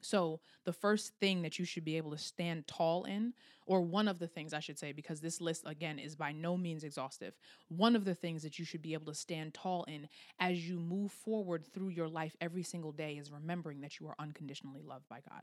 So, 0.00 0.40
the 0.64 0.72
first 0.72 1.14
thing 1.20 1.42
that 1.42 1.58
you 1.58 1.64
should 1.64 1.84
be 1.84 1.96
able 1.96 2.10
to 2.12 2.18
stand 2.18 2.66
tall 2.66 3.04
in, 3.04 3.34
or 3.66 3.82
one 3.82 4.08
of 4.08 4.18
the 4.18 4.26
things 4.26 4.52
I 4.52 4.60
should 4.60 4.78
say, 4.78 4.92
because 4.92 5.20
this 5.20 5.40
list 5.40 5.62
again 5.66 5.98
is 5.98 6.16
by 6.16 6.32
no 6.32 6.56
means 6.56 6.84
exhaustive, 6.84 7.34
one 7.68 7.94
of 7.94 8.04
the 8.04 8.14
things 8.14 8.42
that 8.42 8.58
you 8.58 8.64
should 8.64 8.82
be 8.82 8.94
able 8.94 9.06
to 9.06 9.14
stand 9.14 9.54
tall 9.54 9.84
in 9.84 10.08
as 10.38 10.68
you 10.68 10.78
move 10.78 11.12
forward 11.12 11.66
through 11.66 11.88
your 11.88 12.08
life 12.08 12.36
every 12.40 12.62
single 12.62 12.92
day 12.92 13.14
is 13.14 13.30
remembering 13.30 13.80
that 13.82 14.00
you 14.00 14.06
are 14.08 14.16
unconditionally 14.18 14.82
loved 14.82 15.08
by 15.08 15.20
God. 15.28 15.42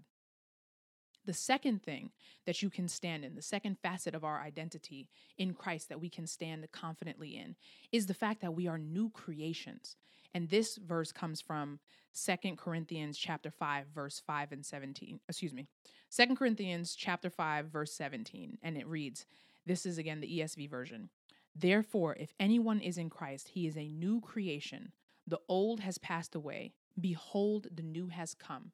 The 1.27 1.33
second 1.33 1.83
thing 1.83 2.11
that 2.45 2.61
you 2.61 2.69
can 2.69 2.87
stand 2.87 3.25
in, 3.25 3.35
the 3.35 3.41
second 3.41 3.77
facet 3.83 4.15
of 4.15 4.23
our 4.23 4.41
identity 4.41 5.09
in 5.37 5.53
Christ 5.53 5.89
that 5.89 5.99
we 5.99 6.09
can 6.09 6.25
stand 6.25 6.65
confidently 6.71 7.35
in, 7.35 7.57
is 7.91 8.05
the 8.05 8.13
fact 8.13 8.41
that 8.41 8.55
we 8.55 8.65
are 8.67 8.77
new 8.77 9.09
creations. 9.09 9.97
And 10.37 10.49
this 10.49 10.77
verse 10.77 11.11
comes 11.11 11.41
from 11.41 11.79
Second 12.11 12.59
Corinthians 12.59 13.17
chapter 13.17 13.49
5 13.49 13.87
verse 13.87 14.21
5 14.23 14.51
and 14.51 14.63
17. 14.63 15.19
Excuse 15.27 15.51
me. 15.51 15.65
Second 16.11 16.35
Corinthians 16.35 16.93
chapter 16.93 17.31
5 17.31 17.65
verse 17.69 17.91
17 17.93 18.59
and 18.61 18.77
it 18.77 18.85
reads, 18.85 19.25
this 19.65 19.83
is 19.83 19.97
again 19.97 20.19
the 20.21 20.39
ESV 20.39 20.69
version. 20.69 21.09
Therefore, 21.55 22.15
if 22.19 22.35
anyone 22.39 22.81
is 22.81 22.99
in 22.99 23.09
Christ, 23.09 23.47
he 23.47 23.65
is 23.65 23.75
a 23.75 23.87
new 23.87 24.21
creation. 24.21 24.91
The 25.25 25.39
old 25.49 25.79
has 25.79 25.97
passed 25.97 26.35
away. 26.35 26.75
Behold, 27.01 27.69
the 27.73 27.81
new 27.81 28.09
has 28.09 28.35
come. 28.35 28.73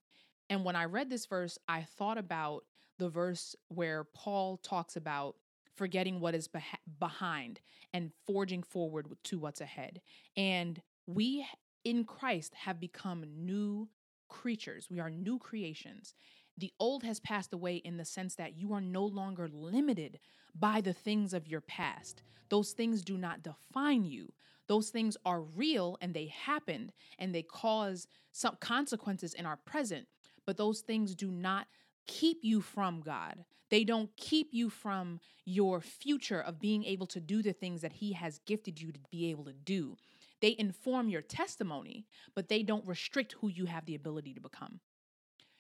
And 0.50 0.66
when 0.66 0.76
I 0.76 0.84
read 0.84 1.10
this 1.10 1.28
verse, 1.28 1.58
I 1.70 1.84
thought 1.84 2.18
about 2.18 2.66
the 3.00 3.08
verse 3.08 3.56
where 3.70 4.04
Paul 4.04 4.58
talks 4.58 4.98
about 4.98 5.38
forgetting 5.78 6.20
what 6.20 6.36
is 6.36 6.50
beh- 6.50 6.62
behind 7.00 7.62
and 7.94 8.12
forging 8.28 8.64
forward 8.64 9.08
to 9.24 9.40
what's 9.40 9.62
ahead. 9.62 10.02
And 10.36 10.82
we 11.06 11.46
in 11.84 12.04
Christ 12.06 12.54
have 12.56 12.80
become 12.80 13.26
new 13.36 13.90
creatures. 14.30 14.88
We 14.90 15.00
are 15.00 15.10
new 15.10 15.38
creations. 15.38 16.14
The 16.58 16.72
old 16.80 17.04
has 17.04 17.20
passed 17.20 17.54
away 17.54 17.78
in 17.78 17.98
the 17.98 18.06
sense 18.06 18.36
that 18.36 18.58
you 18.58 18.74
are 18.74 18.82
no 18.82 19.06
longer 19.06 19.48
limited 19.52 20.20
by 20.58 20.82
the 20.82 20.94
things 20.94 21.34
of 21.34 21.48
your 21.48 21.62
past. 21.62 22.24
Those 22.50 22.72
things 22.72 23.02
do 23.02 23.18
not 23.18 23.44
define 23.44 24.06
you. 24.06 24.32
Those 24.68 24.90
things 24.90 25.18
are 25.26 25.42
real 25.42 25.98
and 26.02 26.14
they 26.14 26.28
happened 26.28 26.94
and 27.20 27.34
they 27.34 27.42
cause 27.42 28.08
some 28.32 28.58
consequences 28.62 29.34
in 29.34 29.46
our 29.46 29.58
present, 29.58 30.08
but 30.46 30.58
those 30.58 30.82
things 30.82 31.16
do 31.16 31.32
not 31.32 31.68
keep 32.08 32.40
you 32.44 32.62
from 32.62 33.02
God. 33.02 33.44
They 33.70 33.84
don't 33.84 34.16
keep 34.18 34.50
you 34.52 34.70
from 34.70 35.20
your 35.46 35.82
future 35.82 36.40
of 36.40 36.60
being 36.60 36.84
able 36.86 37.08
to 37.08 37.20
do 37.20 37.42
the 37.42 37.54
things 37.54 37.82
that 37.82 37.94
He 37.94 38.14
has 38.14 38.40
gifted 38.46 38.80
you 38.80 38.92
to 38.92 39.00
be 39.10 39.32
able 39.32 39.46
to 39.46 39.54
do. 39.54 39.98
They 40.44 40.58
inform 40.60 41.08
your 41.08 41.22
testimony, 41.22 42.06
but 42.36 42.50
they 42.50 42.64
don't 42.64 42.86
restrict 42.86 43.38
who 43.40 43.48
you 43.48 43.66
have 43.66 43.86
the 43.86 43.96
ability 43.96 44.34
to 44.34 44.42
become. 44.42 44.82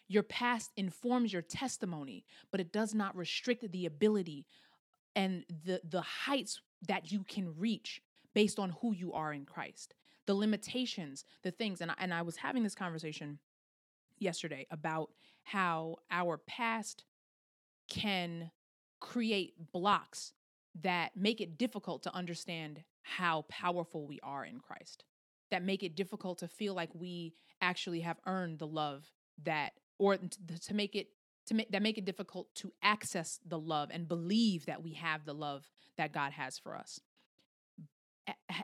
Your 0.10 0.24
past 0.24 0.74
informs 0.76 1.32
your 1.32 1.42
testimony, 1.42 2.26
but 2.52 2.60
it 2.60 2.74
does 2.74 2.94
not 2.94 3.16
restrict 3.16 3.72
the 3.72 3.86
ability 3.86 4.46
and 5.16 5.46
the, 5.64 5.80
the 5.90 6.02
heights 6.02 6.60
that 6.86 7.14
you 7.14 7.24
can 7.24 7.58
reach 7.58 8.02
based 8.34 8.60
on 8.60 8.76
who 8.82 8.94
you 8.94 9.14
are 9.14 9.32
in 9.32 9.46
Christ. 9.46 9.94
The 10.26 10.34
limitations, 10.34 11.24
the 11.44 11.52
things, 11.52 11.80
and 11.80 11.92
I, 11.92 11.94
and 11.98 12.14
I 12.14 12.22
was 12.22 12.36
having 12.36 12.64
this 12.64 12.76
conversation 12.76 13.40
yesterday 14.20 14.68
about 14.70 15.12
how 15.44 16.00
our 16.12 16.38
past 16.38 17.06
can 17.88 18.52
create 19.00 19.54
blocks 19.72 20.34
that 20.82 21.16
make 21.16 21.42
it 21.42 21.58
difficult 21.58 22.04
to 22.04 22.14
understand 22.16 22.84
how 23.04 23.46
powerful 23.50 24.08
we 24.08 24.20
are 24.24 24.44
in 24.44 24.60
Christ, 24.60 25.04
that 25.52 25.64
make 25.64 25.84
it 25.84 25.96
difficult 25.96 26.40
to 26.40 26.48
feel 26.48 26.74
like 26.74 26.90
we 26.94 27.34
actually 27.62 28.02
have 28.02 28.20
earned 28.26 28.60
the 28.60 28.68
love 28.68 29.12
that, 29.44 29.74
or 30.00 30.18
to 30.18 30.74
make 30.74 30.96
it 30.96 31.08
to 31.48 31.54
make 31.54 31.72
that 31.72 31.82
make 31.82 31.98
it 31.98 32.06
difficult 32.06 32.54
to 32.56 32.72
access 32.82 33.40
the 33.46 33.60
love 33.60 33.90
and 33.92 34.08
believe 34.08 34.66
that 34.66 34.82
we 34.82 34.94
have 34.94 35.26
the 35.26 35.34
love 35.34 35.70
that 35.98 36.14
God 36.14 36.32
has 36.32 36.58
for 36.58 36.76
us. 36.76 37.00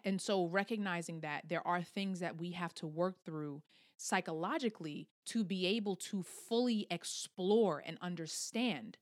And 0.06 0.22
so 0.22 0.46
recognizing 0.46 1.20
that 1.20 1.50
there 1.50 1.66
are 1.68 1.84
things 1.84 2.22
that 2.22 2.40
we 2.40 2.52
have 2.52 2.74
to 2.76 2.88
work 2.88 3.16
through 3.26 3.62
psychologically 3.98 5.10
to 5.26 5.44
be 5.44 5.66
able 5.66 5.98
to 5.98 6.24
fully 6.24 6.88
explore 6.90 7.84
and 7.86 7.98
understand 8.02 8.98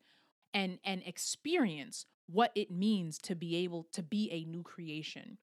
and 0.54 0.80
and 0.84 1.04
experience 1.06 2.08
what 2.28 2.52
it 2.56 2.70
means 2.70 3.18
to 3.18 3.36
be 3.36 3.56
able 3.58 3.88
to 3.92 4.04
be 4.04 4.30
a 4.32 4.44
new 4.46 4.64
creation 4.64 5.38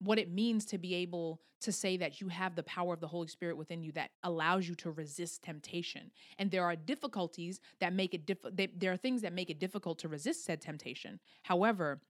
what 0.00 0.18
it 0.18 0.32
means 0.32 0.64
to 0.64 0.78
be 0.78 0.94
able 0.94 1.40
to 1.60 1.70
say 1.70 1.96
that 1.98 2.20
you 2.20 2.28
have 2.28 2.56
the 2.56 2.62
power 2.62 2.94
of 2.94 3.00
the 3.00 3.06
Holy 3.06 3.28
Spirit 3.28 3.56
within 3.56 3.82
you 3.82 3.92
that 3.92 4.10
allows 4.22 4.66
you 4.66 4.74
to 4.76 4.90
resist 4.90 5.42
temptation. 5.42 6.10
And 6.38 6.50
there 6.50 6.64
are 6.64 6.74
difficulties 6.74 7.60
that 7.80 7.92
make 7.92 8.14
it 8.14 8.26
diff- 8.26 8.38
they, 8.50 8.68
there 8.68 8.92
are 8.92 8.96
things 8.96 9.22
that 9.22 9.34
make 9.34 9.50
it 9.50 9.60
difficult 9.60 9.98
to 10.00 10.08
resist 10.08 10.44
said 10.44 10.60
temptation. 10.60 11.20
However, 11.42 12.00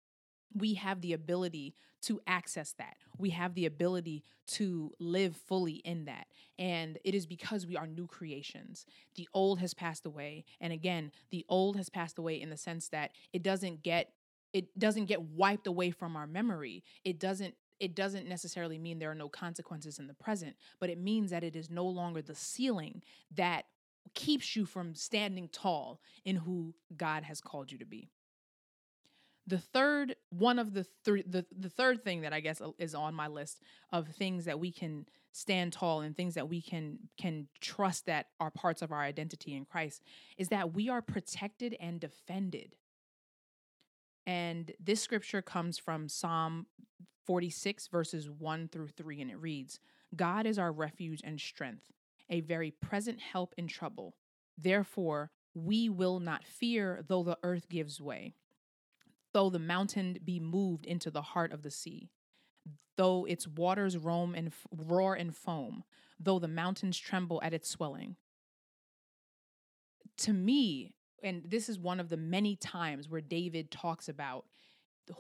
we 0.55 0.75
have 0.75 1.01
the 1.01 1.13
ability 1.13 1.75
to 2.03 2.21
access 2.27 2.73
that. 2.79 2.97
We 3.19 3.31
have 3.31 3.55
the 3.55 3.67
ability 3.67 4.25
to 4.49 4.93
live 4.99 5.37
fully 5.37 5.75
in 5.75 6.07
that. 6.07 6.27
And 6.59 6.99
it 7.05 7.15
is 7.15 7.27
because 7.27 7.67
we 7.67 7.77
are 7.77 7.87
new 7.87 8.07
creations. 8.07 8.87
The 9.17 9.29
old 9.35 9.61
has 9.61 9.75
passed 9.75 10.07
away. 10.07 10.45
And 10.61 10.73
again, 10.73 11.13
the 11.31 11.45
old 11.49 11.77
has 11.77 11.89
passed 11.89 12.19
away 12.19 12.41
in 12.41 12.51
the 12.51 12.57
sense 12.57 12.89
that 12.89 13.13
it 13.33 13.43
doesn't 13.43 13.83
get 13.83 14.13
it 14.53 14.79
doesn't 14.79 15.07
get 15.07 15.23
wiped 15.23 15.67
away 15.67 15.91
from 15.91 16.17
our 16.17 16.27
memory. 16.27 16.85
It 17.05 17.19
doesn't 17.19 17.55
it 17.81 17.95
doesn't 17.95 18.29
necessarily 18.29 18.79
mean 18.79 18.99
there 18.99 19.11
are 19.11 19.15
no 19.15 19.29
consequences 19.31 19.99
in 19.99 20.07
the 20.07 20.15
present, 20.15 20.57
but 20.81 20.91
it 20.91 20.99
means 20.99 21.31
that 21.31 21.43
it 21.45 21.57
is 21.57 21.71
no 21.71 21.87
longer 21.87 22.21
the 22.23 22.35
ceiling 22.35 23.03
that 23.35 23.65
keeps 24.15 24.55
you 24.57 24.67
from 24.67 24.95
standing 24.95 25.49
tall 25.49 26.01
in 26.25 26.37
who 26.37 26.75
God 26.97 27.23
has 27.25 27.41
called 27.41 27.73
you 27.73 27.79
to 27.79 27.87
be. 27.87 28.11
the 29.47 29.59
third 29.59 30.15
one 30.31 30.59
of 30.59 30.75
the 30.75 30.85
three 31.05 31.23
the, 31.27 31.45
the 31.59 31.69
third 31.71 32.05
thing 32.05 32.21
that 32.23 32.33
i 32.33 32.41
guess 32.41 32.61
uh, 32.61 32.71
is 32.79 32.95
on 32.95 33.15
my 33.15 33.27
list 33.27 33.63
of 33.93 34.09
things 34.09 34.45
that 34.45 34.61
we 34.61 34.71
can 34.71 35.07
stand 35.33 35.73
tall 35.73 36.01
and 36.03 36.17
things 36.17 36.35
that 36.35 36.49
we 36.49 36.61
can 36.61 36.99
can 37.19 37.49
trust 37.61 38.07
that 38.07 38.27
are 38.39 38.51
parts 38.51 38.83
of 38.83 38.93
our 38.93 39.01
identity 39.01 39.55
in 39.55 39.65
christ 39.65 40.03
is 40.37 40.49
that 40.49 40.75
we 40.75 40.89
are 40.89 41.03
protected 41.03 41.77
and 41.81 42.01
defended 42.01 42.77
and 44.27 44.73
this 44.79 45.01
scripture 45.01 45.43
comes 45.43 45.79
from 45.79 46.09
psalm 46.09 46.67
46 47.27 47.89
verses 47.89 48.31
1 48.31 48.69
through 48.69 48.89
3 48.89 49.21
and 49.21 49.31
it 49.31 49.39
reads 49.39 49.81
god 50.17 50.47
is 50.47 50.59
our 50.59 50.73
refuge 50.73 51.21
and 51.25 51.41
strength 51.41 51.93
a 52.29 52.41
very 52.41 52.71
present 52.71 53.21
help 53.21 53.55
in 53.57 53.67
trouble 53.67 54.15
therefore 54.59 55.31
we 55.55 55.89
will 55.89 56.21
not 56.21 56.45
fear 56.45 57.03
though 57.09 57.23
the 57.23 57.39
earth 57.43 57.69
gives 57.69 58.01
way 58.01 58.35
though 59.33 59.51
the 59.51 59.59
mountain 59.59 60.19
be 60.25 60.41
moved 60.41 60.87
into 60.87 61.11
the 61.11 61.23
heart 61.23 61.53
of 61.53 61.63
the 61.63 61.71
sea, 61.71 62.11
though 62.97 63.25
its 63.25 63.47
waters 63.47 63.97
roam 63.97 64.35
and 64.35 64.49
f- 64.49 64.67
roar 64.73 65.15
and 65.15 65.37
foam, 65.37 65.85
though 66.19 66.39
the 66.39 66.49
mountains 66.49 66.99
tremble 66.99 67.41
at 67.43 67.55
its 67.55 67.69
swelling. 67.69 68.17
To 70.19 70.33
me, 70.33 70.93
and 71.23 71.43
this 71.47 71.69
is 71.69 71.79
one 71.79 72.01
of 72.01 72.09
the 72.09 72.17
many 72.17 72.57
times 72.57 73.09
where 73.09 73.21
David 73.21 73.71
talks 73.71 74.09
about 74.09 74.45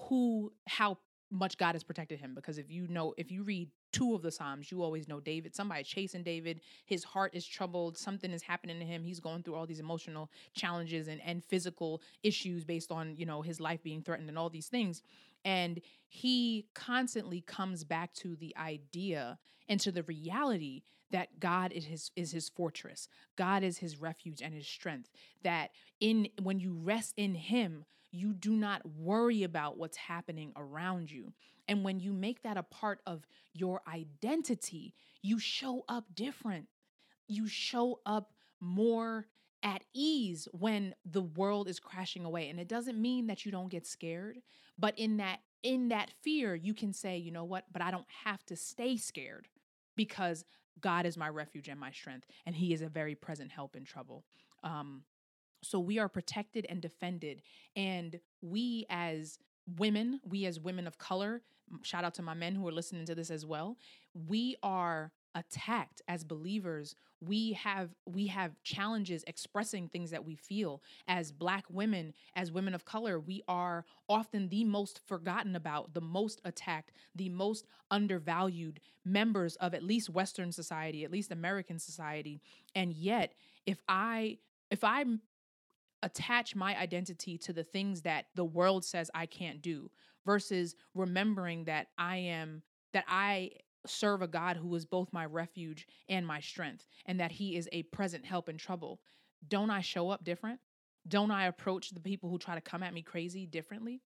who, 0.08 0.52
how 0.66 0.98
much 1.30 1.56
God 1.58 1.74
has 1.74 1.84
protected 1.84 2.18
him. 2.18 2.34
Because 2.34 2.58
if 2.58 2.70
you 2.70 2.88
know, 2.88 3.14
if 3.16 3.30
you 3.30 3.42
read 3.42 3.70
two 3.92 4.14
of 4.14 4.22
the 4.22 4.30
Psalms, 4.30 4.70
you 4.70 4.82
always 4.82 5.08
know 5.08 5.20
David, 5.20 5.54
somebody 5.54 5.84
chasing 5.84 6.22
David, 6.22 6.60
his 6.86 7.04
heart 7.04 7.34
is 7.34 7.46
troubled, 7.46 7.96
something 7.96 8.30
is 8.30 8.42
happening 8.42 8.78
to 8.78 8.84
him. 8.84 9.04
He's 9.04 9.20
going 9.20 9.42
through 9.42 9.54
all 9.54 9.66
these 9.66 9.80
emotional 9.80 10.30
challenges 10.54 11.08
and, 11.08 11.20
and 11.24 11.44
physical 11.44 12.02
issues 12.22 12.64
based 12.64 12.90
on, 12.90 13.16
you 13.16 13.26
know, 13.26 13.42
his 13.42 13.60
life 13.60 13.82
being 13.82 14.02
threatened 14.02 14.28
and 14.28 14.38
all 14.38 14.50
these 14.50 14.68
things. 14.68 15.02
And 15.44 15.80
he 16.08 16.66
constantly 16.74 17.40
comes 17.40 17.84
back 17.84 18.12
to 18.14 18.36
the 18.36 18.54
idea 18.56 19.38
and 19.68 19.80
to 19.80 19.92
the 19.92 20.02
reality 20.02 20.82
that 21.10 21.40
God 21.40 21.72
is 21.72 21.86
his 21.86 22.10
is 22.16 22.32
his 22.32 22.48
fortress. 22.48 23.08
God 23.36 23.62
is 23.62 23.78
his 23.78 24.00
refuge 24.00 24.42
and 24.42 24.54
his 24.54 24.66
strength. 24.66 25.10
That 25.42 25.70
in 26.00 26.28
when 26.42 26.60
you 26.60 26.74
rest 26.74 27.14
in 27.16 27.34
him, 27.34 27.84
you 28.10 28.32
do 28.32 28.52
not 28.52 28.82
worry 28.96 29.42
about 29.42 29.78
what's 29.78 29.96
happening 29.96 30.52
around 30.56 31.10
you. 31.10 31.32
And 31.68 31.84
when 31.84 32.00
you 32.00 32.12
make 32.12 32.42
that 32.42 32.56
a 32.56 32.64
part 32.64 33.00
of 33.06 33.26
your 33.52 33.80
identity, 33.86 34.94
you 35.22 35.38
show 35.38 35.84
up 35.88 36.06
different. 36.14 36.66
You 37.28 37.46
show 37.46 38.00
up 38.04 38.32
more 38.60 39.26
at 39.62 39.82
ease 39.92 40.48
when 40.52 40.94
the 41.04 41.22
world 41.22 41.68
is 41.68 41.78
crashing 41.78 42.24
away. 42.24 42.48
And 42.48 42.58
it 42.58 42.68
doesn't 42.68 43.00
mean 43.00 43.26
that 43.26 43.44
you 43.44 43.52
don't 43.52 43.70
get 43.70 43.86
scared, 43.86 44.38
but 44.78 44.98
in 44.98 45.18
that 45.18 45.40
in 45.62 45.88
that 45.88 46.10
fear, 46.22 46.54
you 46.54 46.72
can 46.72 46.92
say, 46.94 47.18
you 47.18 47.30
know 47.30 47.44
what, 47.44 47.66
but 47.70 47.82
I 47.82 47.90
don't 47.90 48.06
have 48.24 48.44
to 48.46 48.56
stay 48.56 48.96
scared 48.96 49.46
because 49.94 50.44
God 50.80 51.04
is 51.04 51.18
my 51.18 51.28
refuge 51.28 51.68
and 51.68 51.78
my 51.78 51.90
strength, 51.90 52.26
and 52.46 52.56
He 52.56 52.72
is 52.72 52.80
a 52.80 52.88
very 52.88 53.14
present 53.14 53.52
help 53.52 53.76
in 53.76 53.84
trouble. 53.84 54.24
Um, 54.64 55.02
so 55.62 55.78
we 55.78 55.98
are 55.98 56.08
protected 56.08 56.66
and 56.68 56.80
defended. 56.80 57.42
And 57.76 58.18
we 58.40 58.86
as 58.88 59.38
women, 59.78 60.20
we 60.24 60.46
as 60.46 60.58
women 60.58 60.86
of 60.86 60.98
color, 60.98 61.42
shout 61.82 62.04
out 62.04 62.14
to 62.14 62.22
my 62.22 62.34
men 62.34 62.54
who 62.54 62.66
are 62.66 62.72
listening 62.72 63.06
to 63.06 63.14
this 63.14 63.30
as 63.30 63.46
well, 63.46 63.76
we 64.14 64.56
are 64.62 65.12
attacked 65.34 66.02
as 66.08 66.24
believers 66.24 66.96
we 67.20 67.52
have 67.52 67.90
we 68.06 68.26
have 68.26 68.60
challenges 68.62 69.22
expressing 69.26 69.88
things 69.88 70.10
that 70.10 70.24
we 70.24 70.34
feel. 70.34 70.82
As 71.06 71.30
black 71.32 71.64
women 71.70 72.14
as 72.34 72.50
women 72.50 72.74
of 72.74 72.84
color 72.84 73.20
we 73.20 73.42
are 73.46 73.84
often 74.08 74.48
the 74.48 74.64
most 74.64 75.00
forgotten 75.06 75.54
about 75.54 75.94
the 75.94 76.00
most 76.00 76.40
attacked 76.44 76.92
the 77.14 77.28
most 77.28 77.66
undervalued 77.90 78.80
members 79.04 79.56
of 79.56 79.74
at 79.74 79.82
least 79.82 80.10
western 80.10 80.50
society 80.50 81.04
at 81.04 81.12
least 81.12 81.30
american 81.30 81.78
society. 81.78 82.40
And 82.74 82.92
yet 82.92 83.34
if 83.66 83.78
i 83.88 84.38
if 84.70 84.82
i 84.82 85.04
attach 86.02 86.56
my 86.56 86.78
identity 86.78 87.36
to 87.38 87.52
the 87.52 87.64
things 87.64 88.02
that 88.02 88.26
the 88.34 88.44
world 88.44 88.84
says 88.84 89.10
I 89.14 89.26
can't 89.26 89.60
do 89.60 89.90
versus 90.24 90.74
remembering 90.94 91.64
that 91.64 91.88
I 91.98 92.16
am 92.16 92.62
that 92.92 93.04
I 93.06 93.50
serve 93.86 94.22
a 94.22 94.28
God 94.28 94.56
who 94.56 94.74
is 94.74 94.84
both 94.84 95.12
my 95.12 95.24
refuge 95.24 95.86
and 96.08 96.26
my 96.26 96.40
strength 96.40 96.86
and 97.06 97.20
that 97.20 97.32
he 97.32 97.56
is 97.56 97.68
a 97.72 97.84
present 97.84 98.24
help 98.24 98.48
in 98.48 98.56
trouble. 98.56 99.00
Don't 99.46 99.70
I 99.70 99.80
show 99.80 100.10
up 100.10 100.24
different? 100.24 100.60
Don't 101.08 101.30
I 101.30 101.46
approach 101.46 101.90
the 101.90 102.00
people 102.00 102.28
who 102.28 102.38
try 102.38 102.54
to 102.54 102.60
come 102.60 102.82
at 102.82 102.94
me 102.94 103.02
crazy 103.02 103.46
differently? 103.46 104.02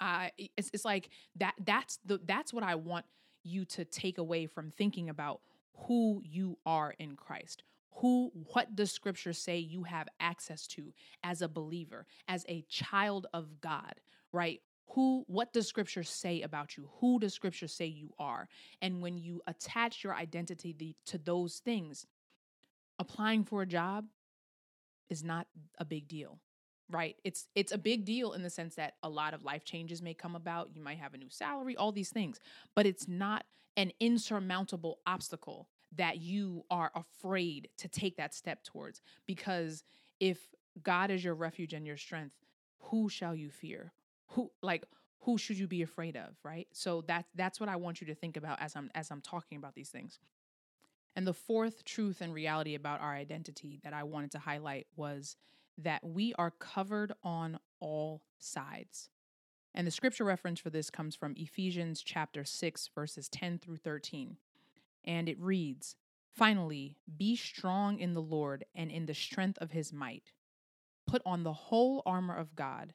I 0.00 0.32
it's 0.56 0.70
it's 0.72 0.84
like 0.84 1.10
that 1.36 1.54
that's 1.64 1.98
the 2.04 2.20
that's 2.24 2.52
what 2.52 2.64
I 2.64 2.74
want 2.74 3.06
you 3.44 3.64
to 3.66 3.84
take 3.84 4.18
away 4.18 4.46
from 4.46 4.70
thinking 4.70 5.08
about 5.08 5.40
who 5.86 6.20
you 6.24 6.58
are 6.66 6.94
in 6.98 7.14
Christ 7.14 7.62
who 7.96 8.30
what 8.52 8.74
does 8.74 8.90
scripture 8.90 9.32
say 9.32 9.58
you 9.58 9.82
have 9.82 10.08
access 10.18 10.66
to 10.66 10.92
as 11.22 11.42
a 11.42 11.48
believer 11.48 12.06
as 12.28 12.44
a 12.48 12.64
child 12.68 13.26
of 13.34 13.60
god 13.60 13.94
right 14.32 14.60
who 14.92 15.24
what 15.26 15.52
does 15.52 15.66
scripture 15.66 16.02
say 16.02 16.42
about 16.42 16.76
you 16.76 16.88
who 17.00 17.18
does 17.18 17.34
scripture 17.34 17.68
say 17.68 17.86
you 17.86 18.12
are 18.18 18.48
and 18.80 19.00
when 19.02 19.18
you 19.18 19.40
attach 19.46 20.02
your 20.04 20.14
identity 20.14 20.96
to 21.06 21.18
those 21.18 21.58
things 21.58 22.06
applying 22.98 23.44
for 23.44 23.62
a 23.62 23.66
job 23.66 24.06
is 25.08 25.22
not 25.22 25.46
a 25.78 25.84
big 25.84 26.08
deal 26.08 26.38
right 26.90 27.16
it's 27.24 27.48
it's 27.54 27.72
a 27.72 27.78
big 27.78 28.04
deal 28.04 28.32
in 28.32 28.42
the 28.42 28.50
sense 28.50 28.74
that 28.74 28.94
a 29.02 29.08
lot 29.08 29.34
of 29.34 29.44
life 29.44 29.64
changes 29.64 30.02
may 30.02 30.14
come 30.14 30.36
about 30.36 30.70
you 30.74 30.82
might 30.82 30.98
have 30.98 31.14
a 31.14 31.18
new 31.18 31.30
salary 31.30 31.76
all 31.76 31.92
these 31.92 32.10
things 32.10 32.38
but 32.74 32.86
it's 32.86 33.08
not 33.08 33.44
an 33.76 33.92
insurmountable 34.00 34.98
obstacle 35.06 35.68
that 35.96 36.20
you 36.20 36.64
are 36.70 36.90
afraid 36.94 37.68
to 37.78 37.88
take 37.88 38.16
that 38.16 38.34
step 38.34 38.62
towards. 38.62 39.00
Because 39.26 39.84
if 40.20 40.38
God 40.82 41.10
is 41.10 41.24
your 41.24 41.34
refuge 41.34 41.72
and 41.72 41.86
your 41.86 41.96
strength, 41.96 42.34
who 42.78 43.08
shall 43.08 43.34
you 43.34 43.50
fear? 43.50 43.92
Who 44.32 44.50
like 44.62 44.84
who 45.20 45.38
should 45.38 45.58
you 45.58 45.68
be 45.68 45.82
afraid 45.82 46.16
of, 46.16 46.34
right? 46.42 46.68
So 46.72 47.02
that 47.02 47.26
that's 47.34 47.60
what 47.60 47.68
I 47.68 47.76
want 47.76 48.00
you 48.00 48.06
to 48.08 48.14
think 48.14 48.36
about 48.36 48.60
as 48.60 48.74
I'm 48.76 48.90
as 48.94 49.10
I'm 49.10 49.20
talking 49.20 49.58
about 49.58 49.74
these 49.74 49.90
things. 49.90 50.18
And 51.14 51.26
the 51.26 51.34
fourth 51.34 51.84
truth 51.84 52.20
and 52.20 52.32
reality 52.32 52.74
about 52.74 53.00
our 53.00 53.14
identity 53.14 53.80
that 53.84 53.92
I 53.92 54.02
wanted 54.02 54.30
to 54.32 54.38
highlight 54.38 54.86
was 54.96 55.36
that 55.78 56.02
we 56.04 56.32
are 56.38 56.50
covered 56.50 57.12
on 57.22 57.58
all 57.80 58.22
sides. 58.38 59.10
And 59.74 59.86
the 59.86 59.90
scripture 59.90 60.24
reference 60.24 60.60
for 60.60 60.70
this 60.70 60.90
comes 60.90 61.14
from 61.14 61.34
Ephesians 61.36 62.02
chapter 62.02 62.44
6 62.44 62.90
verses 62.94 63.28
10 63.28 63.58
through 63.58 63.76
13 63.76 64.36
and 65.04 65.28
it 65.28 65.40
reads 65.40 65.96
Finally, 66.30 66.96
be 67.18 67.36
strong 67.36 67.98
in 67.98 68.14
the 68.14 68.22
Lord 68.22 68.64
and 68.74 68.90
in 68.90 69.04
the 69.04 69.14
strength 69.14 69.58
of 69.60 69.72
his 69.72 69.92
might. 69.92 70.32
Put 71.06 71.20
on 71.26 71.42
the 71.42 71.52
whole 71.52 72.02
armor 72.06 72.34
of 72.34 72.56
God, 72.56 72.94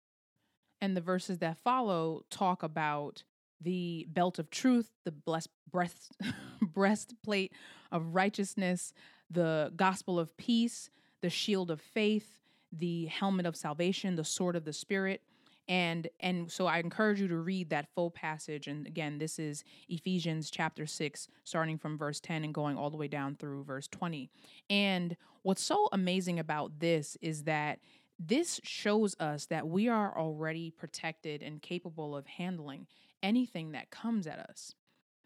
And 0.81 0.97
the 0.97 1.01
verses 1.01 1.37
that 1.39 1.57
follow 1.63 2.23
talk 2.29 2.63
about 2.63 3.23
the 3.61 4.07
belt 4.09 4.39
of 4.39 4.49
truth, 4.49 4.89
the 5.03 5.11
blessed 5.11 5.49
breast 5.71 6.11
breastplate 6.61 7.53
of 7.91 8.15
righteousness, 8.15 8.93
the 9.29 9.71
gospel 9.75 10.19
of 10.19 10.35
peace, 10.37 10.89
the 11.21 11.29
shield 11.29 11.69
of 11.69 11.79
faith, 11.79 12.39
the 12.71 13.05
helmet 13.05 13.45
of 13.45 13.55
salvation, 13.55 14.15
the 14.15 14.23
sword 14.23 14.55
of 14.55 14.65
the 14.65 14.73
spirit, 14.73 15.21
and 15.67 16.07
and 16.19 16.51
so 16.51 16.65
i 16.65 16.79
encourage 16.79 17.21
you 17.21 17.27
to 17.27 17.37
read 17.37 17.69
that 17.69 17.87
full 17.95 18.11
passage. 18.11 18.67
And 18.67 18.85
again 18.87 19.17
this 19.17 19.39
is 19.39 19.63
ephesians 19.87 20.51
chapter 20.51 20.85
6 20.85 21.27
starting 21.43 21.77
from 21.77 21.97
verse 21.97 22.19
10 22.19 22.43
and 22.43 22.53
going 22.53 22.77
all 22.77 22.89
the 22.89 22.97
way 22.97 23.07
down 23.07 23.35
through 23.35 23.63
verse 23.63 23.87
20 23.87 24.29
and 24.69 25.15
what's 25.43 25.63
so 25.63 25.87
amazing 25.91 26.39
about 26.39 26.79
this 26.79 27.17
is 27.21 27.43
that 27.43 27.79
this 28.23 28.59
shows 28.63 29.15
us 29.19 29.45
that 29.47 29.67
we 29.67 29.87
are 29.87 30.17
already 30.17 30.71
protected 30.71 31.41
and 31.41 31.61
capable 31.61 32.15
of 32.15 32.27
handling 32.27 32.87
anything 33.23 33.71
that 33.71 33.89
comes 33.89 34.27
at 34.27 34.39
us 34.39 34.73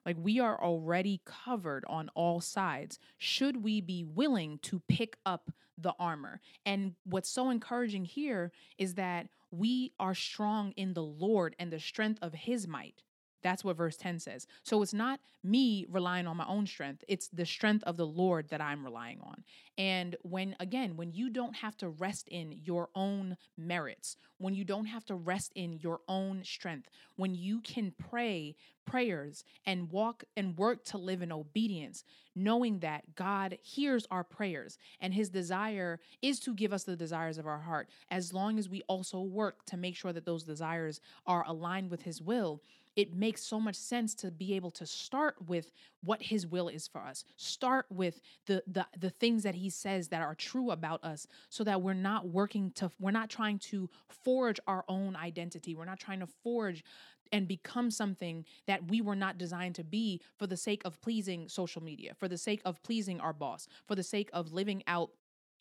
like 0.05 0.17
we 0.19 0.39
are 0.39 0.62
already 0.62 1.21
covered 1.25 1.84
on 1.88 2.10
all 2.13 2.39
sides. 2.39 2.99
Should 3.17 3.63
we 3.63 3.81
be 3.81 4.03
willing 4.03 4.60
to 4.60 4.81
pick 4.88 5.17
up 5.25 5.51
the 5.77 5.93
armor? 5.99 6.39
And 6.65 6.93
what's 7.03 7.29
so 7.29 7.49
encouraging 7.49 8.05
here 8.05 8.51
is 8.77 8.93
that 8.93 9.27
we 9.51 9.93
are 9.99 10.13
strong 10.13 10.71
in 10.77 10.93
the 10.93 11.03
Lord 11.03 11.55
and 11.58 11.71
the 11.71 11.79
strength 11.79 12.19
of 12.21 12.34
his 12.34 12.67
might. 12.67 13.01
That's 13.45 13.63
what 13.63 13.77
verse 13.77 13.95
10 13.95 14.17
says. 14.21 14.47
So 14.63 14.81
it's 14.81 14.91
not 14.91 15.19
me 15.43 15.86
relying 15.91 16.25
on 16.25 16.36
my 16.36 16.47
own 16.47 16.65
strength, 16.65 17.03
it's 17.08 17.27
the 17.27 17.45
strength 17.45 17.84
of 17.84 17.95
the 17.95 18.08
Lord 18.08 18.49
that 18.49 18.60
I'm 18.60 18.84
relying 18.84 19.19
on. 19.21 19.43
And 19.77 20.15
when, 20.23 20.55
again, 20.60 20.97
when 20.97 21.12
you 21.12 21.29
don't 21.29 21.55
have 21.58 21.77
to 21.77 21.89
rest 21.89 22.27
in 22.27 22.60
your 22.63 22.89
own 22.95 23.38
merits, 23.55 24.17
when 24.39 24.55
you 24.55 24.63
don't 24.63 24.88
have 24.88 25.05
to 25.05 25.15
rest 25.15 25.51
in 25.53 25.73
your 25.73 25.99
own 26.08 26.43
strength, 26.43 26.89
when 27.17 27.36
you 27.36 27.62
can 27.62 27.93
pray 28.10 28.55
prayers 28.88 29.43
and 29.63 29.91
walk 29.91 30.23
and 30.36 30.58
work 30.58 30.84
to 30.86 30.97
live 30.97 31.21
in 31.21 31.31
obedience, 31.31 32.03
knowing 32.36 32.79
that 32.79 33.15
God 33.15 33.60
hears 33.62 34.08
our 34.10 34.23
prayers 34.23 34.79
and 34.99 35.13
his 35.13 35.29
desire 35.29 35.99
is 36.23 36.39
to 36.39 36.55
give 36.55 36.73
us 36.73 36.84
the 36.84 36.95
desires 36.95 37.38
of 37.38 37.45
our 37.45 37.60
heart, 37.60 37.89
as 38.10 38.34
long 38.34 38.58
as 38.58 38.69
we 38.69 38.81
also 38.88 39.19
work 39.19 39.65
to 39.65 39.77
make 39.77 39.95
sure 39.95 40.13
that 40.13 40.25
those 40.25 40.41
desires 40.41 40.99
are 41.27 41.45
aligned 41.47 41.91
with 41.91 42.01
his 42.01 42.21
will 42.21 42.60
it 42.95 43.13
makes 43.13 43.41
so 43.41 43.60
much 43.60 43.75
sense 43.75 44.15
to 44.15 44.31
be 44.31 44.53
able 44.53 44.71
to 44.71 44.86
start 44.86 45.36
with 45.47 45.71
what 46.03 46.21
his 46.21 46.47
will 46.47 46.67
is 46.67 46.88
for 46.88 47.01
us. 47.01 47.23
Start 47.38 47.86
with 47.89 48.21
the 48.47 48.63
the 48.67 48.86
the 48.97 49.10
things 49.10 49.43
that 49.43 49.55
he 49.55 49.69
says 49.69 50.10
that 50.10 50.21
are 50.21 50.36
true 50.36 50.71
about 50.71 51.03
us 51.03 51.27
so 51.49 51.63
that 51.63 51.81
we're 51.81 51.93
not 51.93 52.27
working 52.29 52.71
to 52.71 52.89
we're 52.99 53.12
not 53.12 53.29
trying 53.29 53.60
to 53.60 53.89
forge 54.23 54.60
our 54.67 54.86
own 54.88 55.15
identity. 55.15 55.75
We're 55.75 55.86
not 55.86 55.99
trying 55.99 56.19
to 56.19 56.27
forge 56.27 56.84
and 57.31 57.47
become 57.47 57.91
something 57.91 58.45
that 58.67 58.88
we 58.89 59.01
were 59.01 59.15
not 59.15 59.38
designed 59.38 59.75
to 59.75 59.84
be 59.84 60.21
for 60.38 60.47
the 60.47 60.58
sake 60.58 60.84
of 60.86 61.01
pleasing 61.01 61.49
social 61.49 61.81
media 61.84 62.13
for 62.17 62.27
the 62.27 62.38
sake 62.38 62.62
of 62.65 62.81
pleasing 62.84 63.19
our 63.19 63.34
boss 63.34 63.67
for 63.88 63.95
the 63.95 64.03
sake 64.03 64.29
of 64.31 64.53
living 64.53 64.84
out 64.88 65.10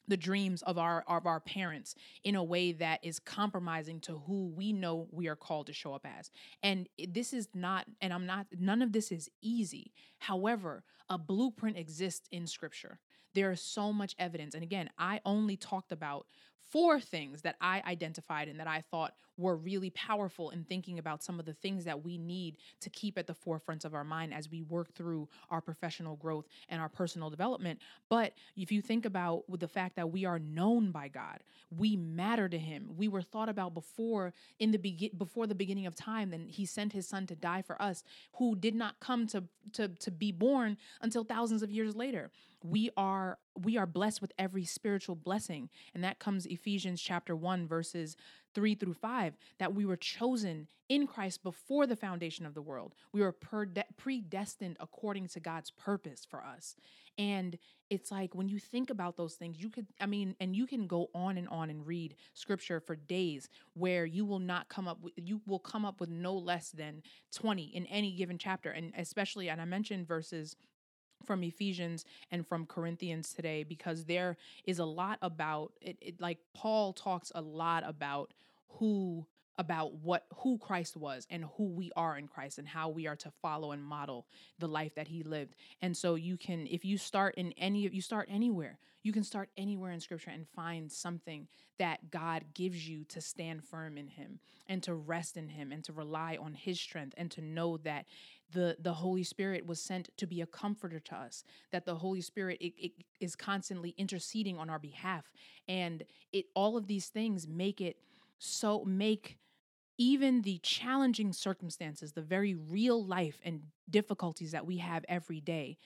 the 0.08 0.16
dreams 0.16 0.62
of 0.62 0.78
our 0.78 1.04
of 1.08 1.26
our 1.26 1.40
parents 1.40 1.94
in 2.22 2.34
a 2.34 2.44
way 2.44 2.72
that 2.72 3.00
is 3.02 3.18
compromising 3.18 4.00
to 4.00 4.18
who 4.26 4.48
we 4.48 4.72
know 4.72 5.08
we 5.10 5.28
are 5.28 5.36
called 5.36 5.66
to 5.66 5.72
show 5.72 5.94
up 5.94 6.06
as. 6.18 6.30
And 6.62 6.88
this 7.08 7.32
is 7.32 7.48
not 7.54 7.86
and 8.00 8.12
i'm 8.12 8.26
not 8.26 8.46
none 8.58 8.82
of 8.82 8.92
this 8.92 9.10
is 9.10 9.30
easy. 9.42 9.92
However 10.18 10.84
a 11.08 11.18
blueprint 11.18 11.76
exists 11.76 12.28
in 12.32 12.46
scripture 12.46 12.98
there 13.34 13.52
is 13.52 13.60
so 13.60 13.92
much 13.92 14.14
evidence 14.18 14.54
and 14.54 14.62
again 14.62 14.88
i 14.98 15.20
only 15.24 15.56
talked 15.56 15.92
about 15.92 16.26
four 16.74 16.98
things 16.98 17.42
that 17.42 17.54
I 17.60 17.82
identified 17.86 18.48
and 18.48 18.58
that 18.58 18.66
I 18.66 18.80
thought 18.90 19.14
were 19.36 19.56
really 19.56 19.90
powerful 19.90 20.50
in 20.50 20.64
thinking 20.64 20.98
about 20.98 21.22
some 21.22 21.38
of 21.38 21.46
the 21.46 21.52
things 21.52 21.84
that 21.84 22.04
we 22.04 22.18
need 22.18 22.56
to 22.80 22.90
keep 22.90 23.16
at 23.18 23.28
the 23.28 23.34
forefront 23.34 23.84
of 23.84 23.94
our 23.94 24.02
mind 24.02 24.34
as 24.34 24.50
we 24.50 24.62
work 24.62 24.92
through 24.92 25.28
our 25.50 25.60
professional 25.60 26.16
growth 26.16 26.46
and 26.68 26.80
our 26.80 26.88
personal 26.88 27.30
development. 27.30 27.80
But 28.08 28.32
if 28.56 28.72
you 28.72 28.82
think 28.82 29.04
about 29.04 29.44
the 29.48 29.68
fact 29.68 29.94
that 29.96 30.10
we 30.10 30.24
are 30.24 30.40
known 30.40 30.90
by 30.90 31.08
God, 31.08 31.40
we 31.70 31.96
matter 31.96 32.48
to 32.48 32.58
him. 32.58 32.90
We 32.96 33.06
were 33.06 33.22
thought 33.22 33.48
about 33.48 33.74
before 33.74 34.32
in 34.58 34.72
the 34.72 34.78
begin 34.78 35.10
before 35.16 35.46
the 35.46 35.54
beginning 35.54 35.86
of 35.86 35.94
time 35.94 36.30
then 36.30 36.46
he 36.48 36.66
sent 36.66 36.92
his 36.92 37.06
son 37.06 37.26
to 37.26 37.34
die 37.34 37.62
for 37.62 37.80
us 37.80 38.02
who 38.34 38.56
did 38.56 38.74
not 38.74 39.00
come 39.00 39.26
to 39.28 39.44
to 39.72 39.88
to 39.88 40.10
be 40.10 40.32
born 40.32 40.76
until 41.00 41.24
thousands 41.24 41.62
of 41.62 41.70
years 41.70 41.96
later 41.96 42.30
we 42.64 42.90
are 42.96 43.38
we 43.60 43.76
are 43.76 43.86
blessed 43.86 44.20
with 44.20 44.32
every 44.36 44.64
spiritual 44.64 45.14
blessing. 45.14 45.68
And 45.94 46.02
that 46.02 46.18
comes 46.18 46.46
ephesians 46.46 47.00
chapter 47.00 47.36
1 47.36 47.68
verses 47.68 48.16
3 48.54 48.74
through 48.74 48.94
5 48.94 49.36
that 49.58 49.74
we 49.74 49.84
were 49.84 49.96
chosen 49.96 50.66
in 50.88 51.06
christ 51.06 51.42
before 51.42 51.86
the 51.86 51.94
foundation 51.94 52.46
of 52.46 52.54
the 52.54 52.62
world. 52.62 52.94
We 53.12 53.20
were 53.20 53.36
predestined 53.96 54.78
according 54.80 55.28
to 55.28 55.40
god's 55.40 55.70
purpose 55.70 56.26
for 56.28 56.42
us. 56.42 56.74
And 57.16 57.58
it's 57.90 58.10
like 58.10 58.34
when 58.34 58.48
you 58.48 58.58
think 58.58 58.90
about 58.90 59.16
those 59.16 59.34
things 59.34 59.60
you 59.60 59.68
could 59.68 59.86
i 60.00 60.06
mean 60.06 60.34
and 60.40 60.56
you 60.56 60.66
can 60.66 60.86
go 60.86 61.10
on 61.14 61.36
and 61.36 61.46
on 61.48 61.68
and 61.68 61.86
read 61.86 62.16
scripture 62.32 62.80
for 62.80 62.96
days 62.96 63.50
where 63.74 64.06
you 64.06 64.24
will 64.24 64.38
not 64.38 64.68
come 64.68 64.88
up 64.88 65.00
with 65.02 65.12
you 65.16 65.40
will 65.46 65.58
come 65.58 65.84
up 65.84 66.00
with 66.00 66.08
no 66.08 66.34
less 66.34 66.70
than 66.70 67.02
20 67.36 67.64
in 67.64 67.86
any 67.86 68.12
given 68.12 68.38
chapter. 68.38 68.70
And 68.70 68.92
especially 68.96 69.50
and 69.50 69.60
i 69.60 69.66
mentioned 69.66 70.08
verses 70.08 70.56
from 71.26 71.42
Ephesians 71.42 72.04
and 72.30 72.46
from 72.46 72.66
Corinthians 72.66 73.32
today 73.32 73.62
because 73.62 74.04
there 74.04 74.36
is 74.64 74.78
a 74.78 74.84
lot 74.84 75.18
about 75.22 75.72
it, 75.80 75.96
it, 76.00 76.20
like 76.20 76.38
Paul 76.54 76.92
talks 76.92 77.32
a 77.34 77.40
lot 77.40 77.82
about 77.86 78.32
who 78.78 79.26
about 79.56 79.94
what 79.94 80.26
who 80.38 80.58
Christ 80.58 80.96
was 80.96 81.26
and 81.30 81.44
who 81.56 81.64
we 81.68 81.90
are 81.96 82.18
in 82.18 82.26
Christ 82.26 82.58
and 82.58 82.66
how 82.66 82.88
we 82.88 83.06
are 83.06 83.16
to 83.16 83.30
follow 83.42 83.72
and 83.72 83.84
model 83.84 84.26
the 84.58 84.68
life 84.68 84.94
that 84.96 85.08
he 85.08 85.22
lived. 85.22 85.54
And 85.80 85.96
so 85.96 86.16
you 86.16 86.36
can 86.36 86.66
if 86.68 86.84
you 86.84 86.98
start 86.98 87.36
in 87.36 87.52
any 87.52 87.88
you 87.88 88.00
start 88.00 88.28
anywhere. 88.30 88.78
You 89.02 89.12
can 89.12 89.22
start 89.22 89.50
anywhere 89.58 89.92
in 89.92 90.00
scripture 90.00 90.30
and 90.30 90.48
find 90.56 90.90
something 90.90 91.46
that 91.78 92.10
God 92.10 92.46
gives 92.54 92.88
you 92.88 93.04
to 93.10 93.20
stand 93.20 93.62
firm 93.62 93.98
in 93.98 94.08
him 94.08 94.38
and 94.66 94.82
to 94.84 94.94
rest 94.94 95.36
in 95.36 95.48
him 95.48 95.72
and 95.72 95.84
to 95.84 95.92
rely 95.92 96.38
on 96.40 96.54
his 96.54 96.80
strength 96.80 97.12
and 97.18 97.30
to 97.32 97.42
know 97.42 97.76
that 97.78 98.06
the 98.54 98.76
the 98.80 98.94
holy 98.94 99.24
spirit 99.24 99.66
was 99.66 99.80
sent 99.80 100.08
to 100.16 100.26
be 100.26 100.40
a 100.40 100.46
comforter 100.46 101.00
to 101.00 101.14
us 101.14 101.44
that 101.72 101.84
the 101.84 101.96
holy 101.96 102.22
spirit 102.22 102.58
it, 102.60 102.72
it 102.78 102.92
is 103.20 103.36
constantly 103.36 103.94
interceding 103.98 104.58
on 104.58 104.70
our 104.70 104.78
behalf. 104.78 105.30
And 105.68 106.04
it 106.32 106.46
all 106.54 106.76
of 106.76 106.86
these 106.86 107.08
things 107.08 107.46
make 107.46 107.80
it 107.80 107.96
so 108.38 108.84
make 108.84 109.38
even 109.98 110.42
the 110.42 110.58
challenging 110.58 111.32
circumstances 111.32 112.12
the 112.12 112.22
very 112.22 112.54
real 112.54 113.04
life 113.04 113.40
and 113.44 113.62
difficulties 113.90 114.52
that 114.52 114.66
we 114.66 114.78
have 114.78 115.04
every 115.08 115.40
day 115.40 115.76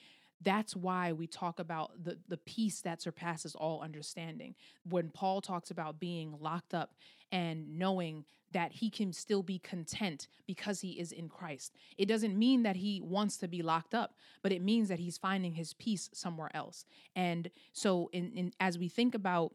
that's 0.41 0.75
why 0.75 1.11
we 1.11 1.27
talk 1.27 1.59
about 1.59 1.91
the 2.03 2.17
the 2.27 2.37
peace 2.37 2.81
that 2.81 3.01
surpasses 3.01 3.55
all 3.55 3.81
understanding 3.81 4.55
when 4.89 5.09
paul 5.09 5.41
talks 5.41 5.71
about 5.71 5.99
being 5.99 6.35
locked 6.39 6.73
up 6.73 6.93
and 7.31 7.77
knowing 7.77 8.25
that 8.51 8.71
he 8.71 8.89
can 8.89 9.13
still 9.13 9.43
be 9.43 9.59
content 9.59 10.27
because 10.47 10.81
he 10.81 10.99
is 10.99 11.11
in 11.11 11.29
Christ. 11.29 11.75
It 11.97 12.07
doesn't 12.07 12.37
mean 12.37 12.63
that 12.63 12.75
he 12.75 13.01
wants 13.01 13.37
to 13.37 13.47
be 13.47 13.61
locked 13.61 13.93
up, 13.93 14.15
but 14.41 14.51
it 14.51 14.61
means 14.61 14.89
that 14.89 14.99
he's 14.99 15.17
finding 15.17 15.53
his 15.53 15.73
peace 15.73 16.09
somewhere 16.13 16.49
else. 16.53 16.85
And 17.15 17.49
so 17.73 18.09
in, 18.11 18.31
in 18.33 18.51
as 18.59 18.77
we 18.77 18.87
think 18.87 19.13
about 19.13 19.53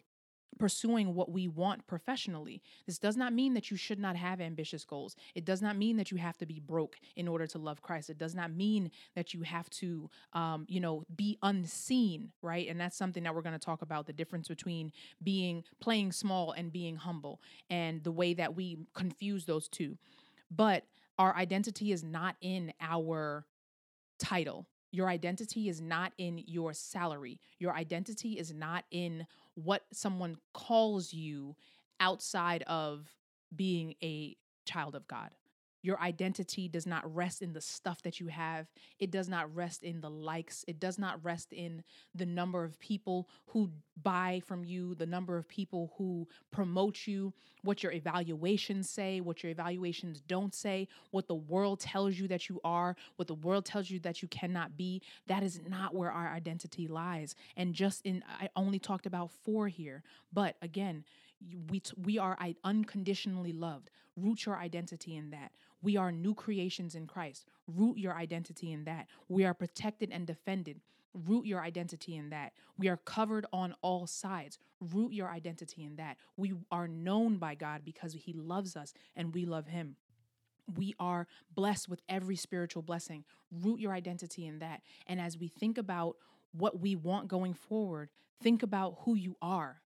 pursuing 0.58 1.14
what 1.14 1.30
we 1.30 1.48
want 1.48 1.86
professionally. 1.86 2.62
This 2.86 2.98
does 2.98 3.16
not 3.16 3.32
mean 3.32 3.54
that 3.54 3.70
you 3.70 3.76
should 3.76 3.98
not 3.98 4.16
have 4.16 4.40
ambitious 4.40 4.84
goals. 4.84 5.16
It 5.34 5.44
does 5.44 5.62
not 5.62 5.76
mean 5.76 5.96
that 5.96 6.10
you 6.10 6.18
have 6.18 6.38
to 6.38 6.46
be 6.46 6.60
broke 6.60 6.96
in 7.16 7.28
order 7.28 7.46
to 7.48 7.58
love 7.58 7.82
Christ. 7.82 8.10
It 8.10 8.18
does 8.18 8.34
not 8.34 8.52
mean 8.52 8.90
that 9.14 9.34
you 9.34 9.42
have 9.42 9.68
to, 9.70 10.10
um, 10.32 10.66
you 10.68 10.80
know, 10.80 11.04
be 11.14 11.38
unseen, 11.42 12.30
right? 12.42 12.68
And 12.68 12.80
that's 12.80 12.96
something 12.96 13.22
that 13.24 13.34
we're 13.34 13.42
going 13.42 13.58
to 13.58 13.64
talk 13.64 13.82
about 13.82 14.06
the 14.06 14.12
difference 14.12 14.48
between 14.48 14.92
being 15.22 15.64
playing 15.80 16.12
small 16.12 16.52
and 16.52 16.72
being 16.72 16.96
humble 16.96 17.40
and 17.70 18.02
the 18.04 18.12
way 18.12 18.34
that 18.34 18.54
we 18.54 18.78
confuse 18.94 19.44
those 19.44 19.68
two. 19.68 19.96
But 20.50 20.84
our 21.18 21.34
identity 21.34 21.92
is 21.92 22.02
not 22.02 22.36
in 22.40 22.72
our 22.80 23.46
title. 24.18 24.66
Your 24.90 25.08
identity 25.08 25.68
is 25.68 25.80
not 25.80 26.12
in 26.18 26.42
your 26.46 26.72
salary. 26.72 27.40
Your 27.58 27.74
identity 27.74 28.38
is 28.38 28.52
not 28.52 28.84
in 28.92 29.26
what 29.54 29.82
someone 29.92 30.36
calls 30.52 31.12
you 31.12 31.56
outside 32.00 32.62
of 32.66 33.08
being 33.54 33.94
a 34.02 34.36
child 34.66 34.94
of 34.94 35.06
God. 35.06 35.30
Your 35.84 36.00
identity 36.00 36.66
does 36.66 36.86
not 36.86 37.14
rest 37.14 37.42
in 37.42 37.52
the 37.52 37.60
stuff 37.60 38.00
that 38.04 38.18
you 38.18 38.28
have. 38.28 38.68
It 38.98 39.10
does 39.10 39.28
not 39.28 39.54
rest 39.54 39.82
in 39.82 40.00
the 40.00 40.08
likes. 40.08 40.64
It 40.66 40.80
does 40.80 40.98
not 40.98 41.22
rest 41.22 41.52
in 41.52 41.84
the 42.14 42.24
number 42.24 42.64
of 42.64 42.80
people 42.80 43.28
who 43.48 43.70
buy 44.02 44.40
from 44.46 44.64
you, 44.64 44.94
the 44.94 45.04
number 45.04 45.36
of 45.36 45.46
people 45.46 45.92
who 45.98 46.26
promote 46.50 47.06
you, 47.06 47.34
what 47.62 47.82
your 47.82 47.92
evaluations 47.92 48.88
say, 48.88 49.20
what 49.20 49.42
your 49.42 49.52
evaluations 49.52 50.22
don't 50.22 50.54
say, 50.54 50.88
what 51.10 51.28
the 51.28 51.34
world 51.34 51.80
tells 51.80 52.18
you 52.18 52.28
that 52.28 52.48
you 52.48 52.62
are, 52.64 52.96
what 53.16 53.28
the 53.28 53.34
world 53.34 53.66
tells 53.66 53.90
you 53.90 53.98
that 54.00 54.22
you 54.22 54.28
cannot 54.28 54.78
be. 54.78 55.02
That 55.26 55.42
is 55.42 55.60
not 55.68 55.94
where 55.94 56.10
our 56.10 56.32
identity 56.32 56.88
lies. 56.88 57.34
And 57.58 57.74
just 57.74 58.06
in, 58.06 58.24
I 58.40 58.48
only 58.56 58.78
talked 58.78 59.04
about 59.04 59.30
four 59.44 59.68
here, 59.68 60.02
but 60.32 60.56
again, 60.62 61.04
we 61.70 61.82
we 62.02 62.18
are 62.18 62.38
unconditionally 62.64 63.52
loved. 63.52 63.90
Root 64.16 64.46
your 64.46 64.56
identity 64.56 65.16
in 65.16 65.30
that. 65.30 65.52
We 65.84 65.98
are 65.98 66.10
new 66.10 66.34
creations 66.34 66.94
in 66.94 67.06
Christ. 67.06 67.44
Root 67.68 67.98
your 67.98 68.16
identity 68.16 68.72
in 68.72 68.84
that. 68.84 69.06
We 69.28 69.44
are 69.44 69.52
protected 69.52 70.10
and 70.10 70.26
defended. 70.26 70.80
Root 71.12 71.44
your 71.44 71.60
identity 71.60 72.16
in 72.16 72.30
that. 72.30 72.54
We 72.78 72.88
are 72.88 72.96
covered 72.96 73.44
on 73.52 73.74
all 73.82 74.06
sides. 74.06 74.58
Root 74.80 75.12
your 75.12 75.28
identity 75.28 75.84
in 75.84 75.96
that. 75.96 76.16
We 76.38 76.54
are 76.70 76.88
known 76.88 77.36
by 77.36 77.54
God 77.54 77.82
because 77.84 78.14
He 78.14 78.32
loves 78.32 78.76
us 78.76 78.94
and 79.14 79.34
we 79.34 79.44
love 79.44 79.66
Him. 79.66 79.96
We 80.74 80.94
are 80.98 81.26
blessed 81.54 81.90
with 81.90 82.00
every 82.08 82.36
spiritual 82.36 82.82
blessing. 82.82 83.24
Root 83.52 83.78
your 83.78 83.92
identity 83.92 84.46
in 84.46 84.60
that. 84.60 84.80
And 85.06 85.20
as 85.20 85.36
we 85.36 85.48
think 85.48 85.76
about 85.76 86.16
what 86.52 86.80
we 86.80 86.96
want 86.96 87.28
going 87.28 87.52
forward, 87.52 88.08
think 88.42 88.62
about 88.62 89.00
who 89.00 89.14
you 89.14 89.36
are. 89.42 89.82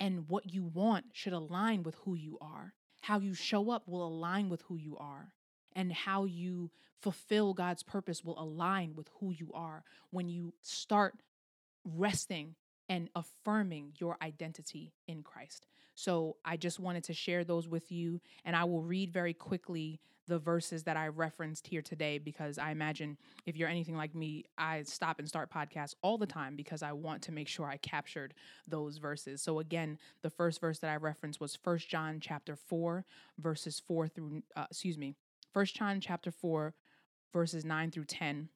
And 0.00 0.28
what 0.28 0.52
you 0.52 0.64
want 0.64 1.06
should 1.12 1.32
align 1.32 1.84
with 1.84 1.94
who 2.04 2.14
you 2.14 2.38
are. 2.40 2.74
How 3.00 3.18
you 3.18 3.34
show 3.34 3.70
up 3.70 3.86
will 3.86 4.06
align 4.06 4.48
with 4.48 4.62
who 4.62 4.76
you 4.76 4.96
are. 4.98 5.32
And 5.74 5.92
how 5.92 6.24
you 6.24 6.70
fulfill 7.00 7.54
God's 7.54 7.82
purpose 7.82 8.24
will 8.24 8.40
align 8.40 8.94
with 8.96 9.08
who 9.20 9.30
you 9.30 9.52
are 9.54 9.84
when 10.10 10.28
you 10.28 10.54
start 10.62 11.14
resting 11.84 12.56
and 12.88 13.08
affirming 13.14 13.92
your 13.98 14.16
identity 14.22 14.92
in 15.06 15.22
Christ. 15.22 15.66
So 15.94 16.36
I 16.44 16.56
just 16.56 16.80
wanted 16.80 17.04
to 17.04 17.14
share 17.14 17.44
those 17.44 17.68
with 17.68 17.92
you, 17.92 18.20
and 18.44 18.56
I 18.56 18.64
will 18.64 18.82
read 18.82 19.12
very 19.12 19.34
quickly 19.34 20.00
the 20.28 20.38
verses 20.38 20.84
that 20.84 20.96
I 20.96 21.08
referenced 21.08 21.66
here 21.66 21.82
today 21.82 22.18
because 22.18 22.58
I 22.58 22.70
imagine 22.70 23.16
if 23.46 23.56
you're 23.56 23.68
anything 23.68 23.96
like 23.96 24.14
me, 24.14 24.44
I 24.56 24.82
stop 24.82 25.18
and 25.18 25.26
start 25.26 25.50
podcasts 25.50 25.94
all 26.02 26.18
the 26.18 26.26
time 26.26 26.54
because 26.54 26.82
I 26.82 26.92
want 26.92 27.22
to 27.22 27.32
make 27.32 27.48
sure 27.48 27.66
I 27.66 27.78
captured 27.78 28.34
those 28.66 28.98
verses. 28.98 29.42
So 29.42 29.58
again, 29.58 29.98
the 30.22 30.30
first 30.30 30.60
verse 30.60 30.78
that 30.80 30.90
I 30.90 30.96
referenced 30.96 31.40
was 31.40 31.56
First 31.56 31.88
John 31.88 32.20
chapter 32.20 32.54
4 32.54 33.04
verses 33.38 33.82
4 33.86 34.08
through 34.08 34.42
uh, 34.54 34.66
excuse 34.70 34.98
me, 34.98 35.14
First 35.52 35.74
John 35.74 36.00
chapter 36.00 36.30
4 36.30 36.74
verses 37.32 37.64
9 37.64 37.90
through 37.90 38.04
10. 38.04 38.50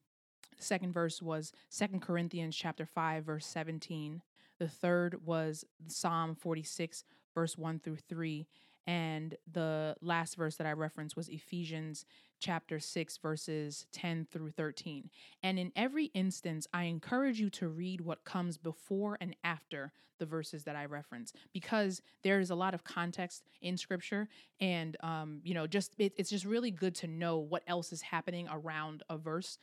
The 0.59 0.65
second 0.65 0.93
verse 0.93 1.23
was 1.23 1.53
Second 1.71 2.03
Corinthians 2.03 2.55
chapter 2.55 2.87
5 2.87 3.25
verse 3.25 3.47
17. 3.47 4.23
The 4.59 4.69
third 4.69 5.27
was 5.27 5.65
Psalm 5.89 6.37
46 6.37 7.05
verse 7.35 7.57
1 7.57 7.81
through 7.81 7.97
3 7.97 8.47
and 8.87 9.37
the 9.51 9.97
last 10.01 10.37
verse 10.37 10.57
that 10.57 10.67
I 10.67 10.73
referenced 10.73 11.17
was 11.17 11.29
Ephesians 11.29 12.05
chapter 12.41 12.81
6, 12.81 13.17
verses 13.19 13.87
10 13.93 14.27
through 14.31 14.51
13. 14.51 15.09
And 15.43 15.59
in 15.59 15.73
every 15.77 16.07
instance, 16.07 16.67
I 16.75 16.85
encourage 16.85 17.39
you 17.39 17.51
to 17.51 17.69
read 17.69 18.01
what 18.01 18.25
comes 18.25 18.59
before 18.59 19.17
and 19.21 19.37
after 19.45 19.93
the 20.19 20.27
verses 20.27 20.65
that 20.65 20.77
I 20.77 20.85
reference 20.85 21.33
because 21.53 22.01
there 22.23 22.39
is 22.39 22.51
a 22.51 22.55
lot 22.55 22.75
of 22.75 22.85
context 22.85 23.45
in 23.61 23.77
scripture. 23.77 24.29
And, 24.61 24.97
um, 25.01 25.41
you 25.43 25.55
know, 25.55 25.67
just 25.67 25.95
it, 25.99 26.13
it's 26.17 26.31
just 26.31 26.45
really 26.45 26.71
good 26.71 26.95
to 26.97 27.07
know 27.07 27.39
what 27.39 27.63
else 27.67 27.93
is 27.93 28.03
happening 28.03 28.49
around 28.51 29.03
a 29.09 29.17
verse 29.17 29.59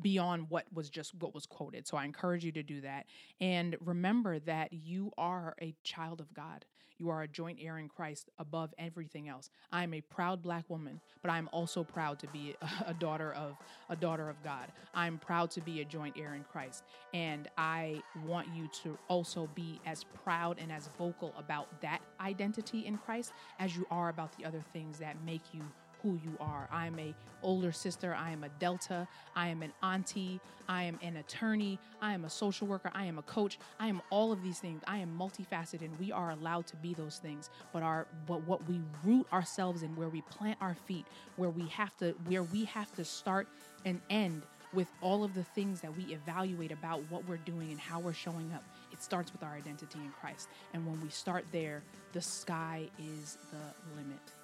beyond 0.00 0.50
what 0.50 0.64
was 0.72 0.90
just 0.90 1.14
what 1.14 1.34
was 1.34 1.46
quoted. 1.46 1.86
So 1.86 1.96
I 1.96 2.04
encourage 2.04 2.44
you 2.44 2.52
to 2.52 2.62
do 2.62 2.80
that. 2.82 3.06
And 3.40 3.76
remember 3.80 4.38
that 4.40 4.72
you 4.72 5.12
are 5.16 5.54
a 5.60 5.74
child 5.84 6.20
of 6.20 6.32
God. 6.34 6.64
You 6.98 7.10
are 7.10 7.22
a 7.22 7.28
joint 7.28 7.58
heir 7.60 7.78
in 7.78 7.88
Christ 7.88 8.30
above 8.38 8.72
everything 8.78 9.28
else. 9.28 9.50
I 9.72 9.82
am 9.82 9.94
a 9.94 10.00
proud 10.00 10.42
black 10.42 10.68
woman, 10.70 11.00
but 11.22 11.30
I'm 11.30 11.48
also 11.52 11.82
proud 11.82 12.18
to 12.20 12.28
be 12.28 12.54
a, 12.86 12.94
daughter 12.94 13.32
of 13.32 13.56
a 13.90 13.96
daughter 13.96 14.28
of 14.28 14.42
God. 14.44 14.70
I'm 14.94 15.18
proud 15.18 15.50
to 15.52 15.60
be 15.60 15.80
a 15.80 15.84
joint 15.84 16.16
heir 16.18 16.34
in 16.34 16.44
Christ. 16.44 16.84
And 17.12 17.48
I 17.58 18.02
want 18.24 18.48
you 18.54 18.68
to 18.84 18.96
also 19.08 19.48
be 19.54 19.80
as 19.86 20.04
proud 20.04 20.58
and 20.60 20.70
as 20.70 20.88
vocal 20.96 21.34
about 21.36 21.80
that 21.80 22.00
identity 22.20 22.86
in 22.86 22.96
Christ 22.98 23.32
as 23.58 23.76
you 23.76 23.86
are 23.90 24.08
about 24.08 24.36
the 24.38 24.44
other 24.44 24.62
things 24.72 24.98
that 24.98 25.16
make 25.24 25.42
you 25.52 25.62
who 26.04 26.20
you 26.22 26.36
are. 26.38 26.68
I 26.70 26.86
am 26.86 26.98
a 26.98 27.14
older 27.42 27.72
sister, 27.72 28.14
I 28.14 28.30
am 28.30 28.44
a 28.44 28.48
delta, 28.60 29.08
I 29.34 29.48
am 29.48 29.62
an 29.62 29.72
auntie, 29.82 30.40
I 30.68 30.84
am 30.84 30.98
an 31.02 31.16
attorney, 31.16 31.78
I 32.00 32.12
am 32.12 32.24
a 32.24 32.30
social 32.30 32.66
worker, 32.66 32.90
I 32.94 33.06
am 33.06 33.18
a 33.18 33.22
coach, 33.22 33.58
I 33.80 33.88
am 33.88 34.00
all 34.10 34.30
of 34.30 34.42
these 34.42 34.58
things. 34.58 34.82
I 34.86 34.98
am 34.98 35.18
multifaceted 35.18 35.80
and 35.80 35.98
we 35.98 36.12
are 36.12 36.30
allowed 36.30 36.66
to 36.68 36.76
be 36.76 36.94
those 36.94 37.18
things. 37.18 37.50
But 37.72 37.82
our 37.82 38.06
but 38.26 38.46
what 38.46 38.68
we 38.68 38.80
root 39.02 39.26
ourselves 39.32 39.82
in 39.82 39.96
where 39.96 40.08
we 40.08 40.20
plant 40.22 40.58
our 40.60 40.74
feet, 40.86 41.06
where 41.36 41.50
we 41.50 41.66
have 41.68 41.96
to 41.98 42.12
where 42.26 42.42
we 42.42 42.66
have 42.66 42.94
to 42.96 43.04
start 43.04 43.48
and 43.84 44.00
end 44.10 44.42
with 44.74 44.88
all 45.00 45.24
of 45.24 45.34
the 45.34 45.44
things 45.44 45.80
that 45.80 45.96
we 45.96 46.12
evaluate 46.12 46.72
about 46.72 47.00
what 47.08 47.26
we're 47.28 47.36
doing 47.38 47.70
and 47.70 47.80
how 47.80 48.00
we're 48.00 48.12
showing 48.12 48.52
up. 48.52 48.64
It 48.92 49.02
starts 49.02 49.32
with 49.32 49.42
our 49.42 49.54
identity 49.54 50.00
in 50.00 50.10
Christ. 50.20 50.48
And 50.72 50.84
when 50.86 51.00
we 51.00 51.08
start 51.08 51.44
there, 51.52 51.82
the 52.12 52.20
sky 52.20 52.88
is 52.98 53.38
the 53.52 53.96
limit. 53.96 54.43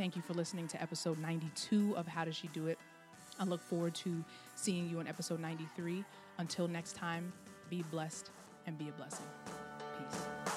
Thank 0.00 0.16
you 0.16 0.22
for 0.22 0.32
listening 0.32 0.66
to 0.68 0.80
episode 0.80 1.18
92 1.18 1.94
of 1.94 2.08
How 2.08 2.24
Does 2.24 2.34
She 2.34 2.48
Do 2.48 2.68
It? 2.68 2.78
I 3.38 3.44
look 3.44 3.60
forward 3.60 3.94
to 3.96 4.24
seeing 4.54 4.88
you 4.88 4.98
in 4.98 5.06
episode 5.06 5.40
93. 5.40 6.02
Until 6.38 6.66
next 6.68 6.96
time, 6.96 7.30
be 7.68 7.82
blessed 7.90 8.30
and 8.66 8.78
be 8.78 8.88
a 8.88 8.92
blessing. 8.92 9.26
Peace. 9.98 10.49